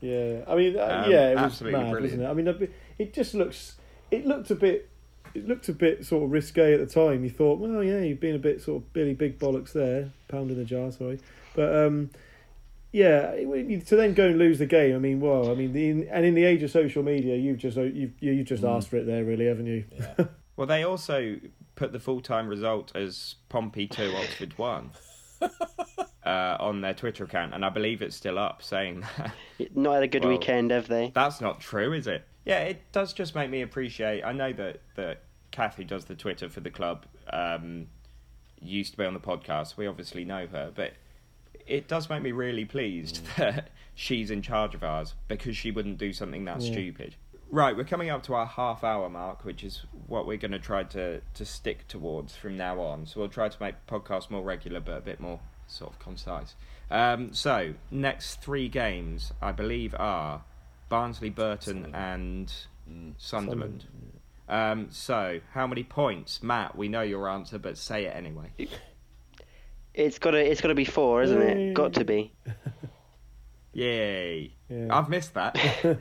Yeah, 0.00 0.40
I 0.46 0.54
mean, 0.54 0.78
uh, 0.78 1.02
Um, 1.04 1.10
yeah, 1.10 1.30
it 1.32 1.34
was 1.36 1.60
mad, 1.62 1.90
brilliant. 1.90 2.02
wasn't 2.02 2.22
it? 2.22 2.26
I 2.26 2.32
mean, 2.32 2.68
it 2.98 3.12
just 3.14 3.34
looks, 3.34 3.76
it 4.10 4.26
looked 4.26 4.50
a 4.50 4.54
bit 4.54 4.88
it 5.36 5.48
looked 5.48 5.68
a 5.68 5.72
bit 5.72 6.04
sort 6.04 6.24
of 6.24 6.30
risque 6.30 6.74
at 6.74 6.80
the 6.80 6.86
time. 6.86 7.24
You 7.24 7.30
thought, 7.30 7.58
well, 7.58 7.82
yeah, 7.82 8.00
you've 8.00 8.20
been 8.20 8.34
a 8.34 8.40
bit 8.40 8.62
sort 8.62 8.82
of 8.82 8.92
Billy 8.92 9.14
Big 9.14 9.38
Bollocks 9.38 9.72
there, 9.72 10.10
pound 10.28 10.50
in 10.50 10.56
the 10.56 10.64
jar, 10.64 10.90
sorry. 10.90 11.20
But 11.54 11.74
um, 11.74 12.10
yeah, 12.92 13.32
to 13.32 13.96
then 13.96 14.14
go 14.14 14.26
and 14.26 14.38
lose 14.38 14.58
the 14.58 14.66
game. 14.66 14.94
I 14.94 14.98
mean, 14.98 15.20
well, 15.20 15.50
I 15.50 15.54
mean, 15.54 15.72
the, 15.72 16.08
and 16.08 16.24
in 16.24 16.34
the 16.34 16.44
age 16.44 16.62
of 16.62 16.70
social 16.70 17.02
media, 17.02 17.36
you've 17.36 17.58
just 17.58 17.76
you've 17.76 18.12
you 18.20 18.42
just 18.42 18.62
mm. 18.62 18.76
asked 18.76 18.88
for 18.88 18.96
it 18.96 19.06
there, 19.06 19.24
really, 19.24 19.46
haven't 19.46 19.66
you? 19.66 19.84
Yeah. 19.92 20.26
well, 20.56 20.66
they 20.66 20.82
also 20.82 21.36
put 21.74 21.92
the 21.92 22.00
full 22.00 22.20
time 22.20 22.48
result 22.48 22.92
as 22.94 23.36
Pompey 23.48 23.86
two, 23.86 24.12
Oxford 24.16 24.56
one. 24.58 24.90
Uh, 26.24 26.56
on 26.58 26.80
their 26.80 26.92
Twitter 26.92 27.22
account, 27.22 27.54
and 27.54 27.64
I 27.64 27.68
believe 27.68 28.02
it's 28.02 28.16
still 28.16 28.36
up 28.36 28.60
saying 28.60 29.04
that. 29.16 29.76
Not 29.76 29.94
had 29.94 30.02
a 30.02 30.08
good 30.08 30.24
well, 30.24 30.32
weekend, 30.32 30.72
have 30.72 30.88
they? 30.88 31.12
That's 31.14 31.40
not 31.40 31.60
true, 31.60 31.92
is 31.92 32.08
it? 32.08 32.24
Yeah, 32.44 32.60
it 32.62 32.80
does 32.90 33.12
just 33.12 33.36
make 33.36 33.48
me 33.48 33.62
appreciate. 33.62 34.24
I 34.24 34.32
know 34.32 34.52
that 34.52 34.80
that 34.96 35.22
Kathy 35.56 35.84
does 35.84 36.04
the 36.04 36.14
Twitter 36.14 36.50
for 36.50 36.60
the 36.60 36.70
club. 36.70 37.06
Um, 37.32 37.86
used 38.60 38.92
to 38.92 38.98
be 38.98 39.06
on 39.06 39.14
the 39.14 39.20
podcast. 39.20 39.78
We 39.78 39.86
obviously 39.86 40.22
know 40.22 40.46
her, 40.46 40.70
but 40.74 40.92
it 41.66 41.88
does 41.88 42.10
make 42.10 42.22
me 42.22 42.32
really 42.32 42.66
pleased 42.66 43.24
mm. 43.24 43.36
that 43.36 43.70
she's 43.94 44.30
in 44.30 44.42
charge 44.42 44.74
of 44.74 44.84
ours 44.84 45.14
because 45.28 45.56
she 45.56 45.70
wouldn't 45.70 45.96
do 45.96 46.12
something 46.12 46.44
that 46.44 46.60
yeah. 46.60 46.72
stupid. 46.72 47.16
Right, 47.48 47.74
we're 47.74 47.84
coming 47.84 48.10
up 48.10 48.22
to 48.24 48.34
our 48.34 48.44
half 48.44 48.84
hour 48.84 49.08
mark, 49.08 49.46
which 49.46 49.64
is 49.64 49.84
what 50.08 50.26
we're 50.26 50.36
going 50.36 50.52
to 50.52 50.58
try 50.58 50.82
to, 50.82 51.20
to 51.20 51.44
stick 51.46 51.88
towards 51.88 52.36
from 52.36 52.58
now 52.58 52.78
on. 52.80 53.06
So 53.06 53.20
we'll 53.20 53.28
try 53.30 53.48
to 53.48 53.56
make 53.62 53.86
podcasts 53.86 54.28
more 54.28 54.42
regular 54.42 54.80
but 54.80 54.98
a 54.98 55.00
bit 55.00 55.20
more 55.20 55.40
sort 55.68 55.92
of 55.92 55.98
concise. 55.98 56.54
Um, 56.90 57.32
so, 57.32 57.74
next 57.90 58.42
three 58.42 58.68
games, 58.68 59.32
I 59.40 59.52
believe, 59.52 59.94
are 59.98 60.42
Barnsley, 60.90 61.30
Burton, 61.30 61.94
and 61.94 62.52
mm. 62.90 63.14
Sunderland. 63.16 63.86
Um, 64.48 64.88
so, 64.90 65.40
how 65.52 65.66
many 65.66 65.82
points? 65.82 66.42
Matt, 66.42 66.76
we 66.76 66.88
know 66.88 67.02
your 67.02 67.28
answer, 67.28 67.58
but 67.58 67.76
say 67.76 68.04
it 68.04 68.14
anyway. 68.14 68.52
It's 69.92 70.18
got 70.18 70.32
to, 70.32 70.38
it's 70.38 70.60
got 70.60 70.68
to 70.68 70.74
be 70.74 70.84
four, 70.84 71.22
isn't 71.22 71.42
it? 71.42 71.74
Got 71.74 71.94
to 71.94 72.04
be. 72.04 72.32
Yay! 73.72 74.52
Yeah. 74.68 74.86
I've 74.90 75.08
missed 75.08 75.34
that. 75.34 75.56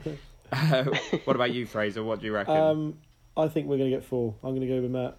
uh, 0.51 0.83
what 1.25 1.35
about 1.35 1.53
you, 1.53 1.65
Fraser? 1.65 2.03
What 2.03 2.19
do 2.19 2.25
you 2.25 2.33
reckon? 2.33 2.55
Um, 2.55 2.97
I 3.35 3.47
think 3.47 3.67
we're 3.67 3.77
going 3.77 3.89
to 3.89 3.97
get 3.97 4.05
four. 4.05 4.35
I'm 4.43 4.51
going 4.51 4.61
to 4.61 4.67
go 4.67 4.81
with 4.81 4.91
Matt. 4.91 5.17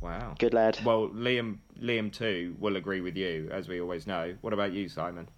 Wow. 0.00 0.34
Good 0.38 0.54
lad. 0.54 0.78
Well, 0.84 1.08
Liam, 1.08 1.58
Liam 1.80 2.12
too 2.12 2.54
will 2.58 2.76
agree 2.76 3.00
with 3.00 3.16
you, 3.16 3.48
as 3.52 3.68
we 3.68 3.80
always 3.80 4.06
know. 4.06 4.36
What 4.40 4.52
about 4.52 4.72
you, 4.72 4.88
Simon? 4.88 5.28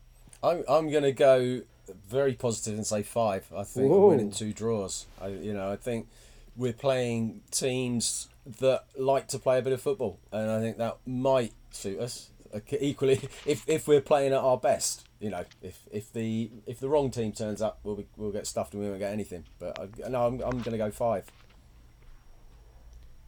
I'm 0.42 0.64
I'm 0.68 0.90
going 0.90 1.02
to 1.02 1.12
go 1.12 1.62
very 2.08 2.34
positive 2.34 2.74
and 2.74 2.86
say 2.86 3.02
five. 3.02 3.46
I 3.56 3.64
think 3.64 3.90
Whoa. 3.90 4.08
winning 4.08 4.30
two 4.30 4.52
draws. 4.52 5.06
I, 5.20 5.28
you 5.28 5.52
know, 5.52 5.70
I 5.70 5.76
think 5.76 6.08
we're 6.56 6.72
playing 6.72 7.42
teams 7.50 8.28
that 8.58 8.84
like 8.96 9.28
to 9.28 9.38
play 9.38 9.58
a 9.58 9.62
bit 9.62 9.72
of 9.72 9.80
football, 9.80 10.18
and 10.32 10.50
I 10.50 10.60
think 10.60 10.78
that 10.78 10.98
might 11.06 11.52
suit 11.70 12.00
us. 12.00 12.30
Equally, 12.80 13.20
if 13.46 13.68
if 13.68 13.86
we're 13.86 14.00
playing 14.00 14.32
at 14.32 14.40
our 14.40 14.56
best, 14.56 15.06
you 15.20 15.30
know, 15.30 15.44
if 15.62 15.80
if 15.92 16.12
the 16.12 16.50
if 16.66 16.80
the 16.80 16.88
wrong 16.88 17.10
team 17.10 17.32
turns 17.32 17.62
up, 17.62 17.78
we'll 17.84 17.96
be, 17.96 18.06
we'll 18.16 18.32
get 18.32 18.46
stuffed 18.46 18.74
and 18.74 18.82
we 18.82 18.88
won't 18.88 19.00
get 19.00 19.12
anything. 19.12 19.44
But 19.58 19.78
I, 19.78 20.08
no, 20.08 20.26
I'm 20.26 20.40
I'm 20.40 20.58
going 20.58 20.72
to 20.72 20.78
go 20.78 20.90
five. 20.90 21.30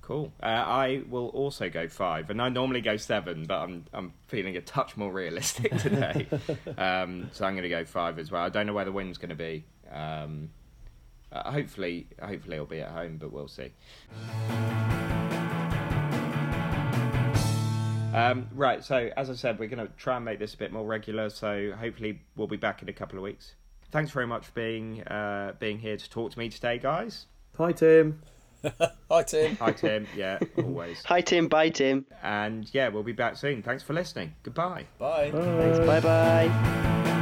Cool. 0.00 0.32
Uh, 0.42 0.46
I 0.46 1.02
will 1.08 1.28
also 1.28 1.70
go 1.70 1.86
five, 1.86 2.28
and 2.28 2.42
I 2.42 2.48
normally 2.48 2.80
go 2.80 2.96
seven, 2.96 3.44
but 3.44 3.60
I'm 3.60 3.84
I'm 3.92 4.12
feeling 4.26 4.56
a 4.56 4.60
touch 4.60 4.96
more 4.96 5.12
realistic 5.12 5.70
today, 5.78 6.26
um, 6.76 7.30
so 7.32 7.46
I'm 7.46 7.54
going 7.54 7.62
to 7.62 7.68
go 7.68 7.84
five 7.84 8.18
as 8.18 8.32
well. 8.32 8.42
I 8.42 8.48
don't 8.48 8.66
know 8.66 8.72
where 8.72 8.84
the 8.84 8.92
wind's 8.92 9.18
going 9.18 9.28
to 9.28 9.36
be. 9.36 9.64
Um, 9.92 10.50
uh, 11.32 11.50
hopefully, 11.50 12.06
hopefully 12.20 12.56
it'll 12.56 12.66
be 12.66 12.80
at 12.80 12.90
home, 12.90 13.16
but 13.18 13.32
we'll 13.32 13.48
see. 13.48 13.72
Um, 18.14 18.46
right, 18.54 18.84
so 18.84 19.10
as 19.16 19.30
I 19.30 19.34
said, 19.34 19.58
we're 19.58 19.68
going 19.68 19.86
to 19.86 19.92
try 19.94 20.16
and 20.16 20.24
make 20.24 20.38
this 20.38 20.54
a 20.54 20.56
bit 20.58 20.72
more 20.72 20.84
regular. 20.84 21.30
So 21.30 21.72
hopefully, 21.78 22.20
we'll 22.36 22.46
be 22.46 22.56
back 22.56 22.82
in 22.82 22.88
a 22.88 22.92
couple 22.92 23.18
of 23.18 23.22
weeks. 23.22 23.54
Thanks 23.90 24.10
very 24.10 24.26
much 24.26 24.46
for 24.46 24.52
being 24.52 25.02
uh, 25.02 25.52
being 25.58 25.78
here 25.78 25.96
to 25.96 26.10
talk 26.10 26.32
to 26.32 26.38
me 26.38 26.48
today, 26.48 26.78
guys. 26.78 27.26
Hi, 27.58 27.72
Tim. 27.72 28.22
Hi, 29.10 29.22
Tim. 29.22 29.56
Hi, 29.56 29.72
Tim. 29.72 30.06
Yeah, 30.16 30.38
always. 30.58 31.02
Hi, 31.06 31.20
Tim. 31.20 31.48
Bye, 31.48 31.70
Tim. 31.70 32.06
And 32.22 32.72
yeah, 32.72 32.88
we'll 32.88 33.02
be 33.02 33.12
back 33.12 33.36
soon. 33.36 33.62
Thanks 33.62 33.82
for 33.82 33.92
listening. 33.92 34.34
Goodbye. 34.42 34.86
Bye. 34.98 35.30
Bye. 35.30 35.40
Thanks. 35.40 35.78
Bye 35.80 36.00
bye. 36.00 37.18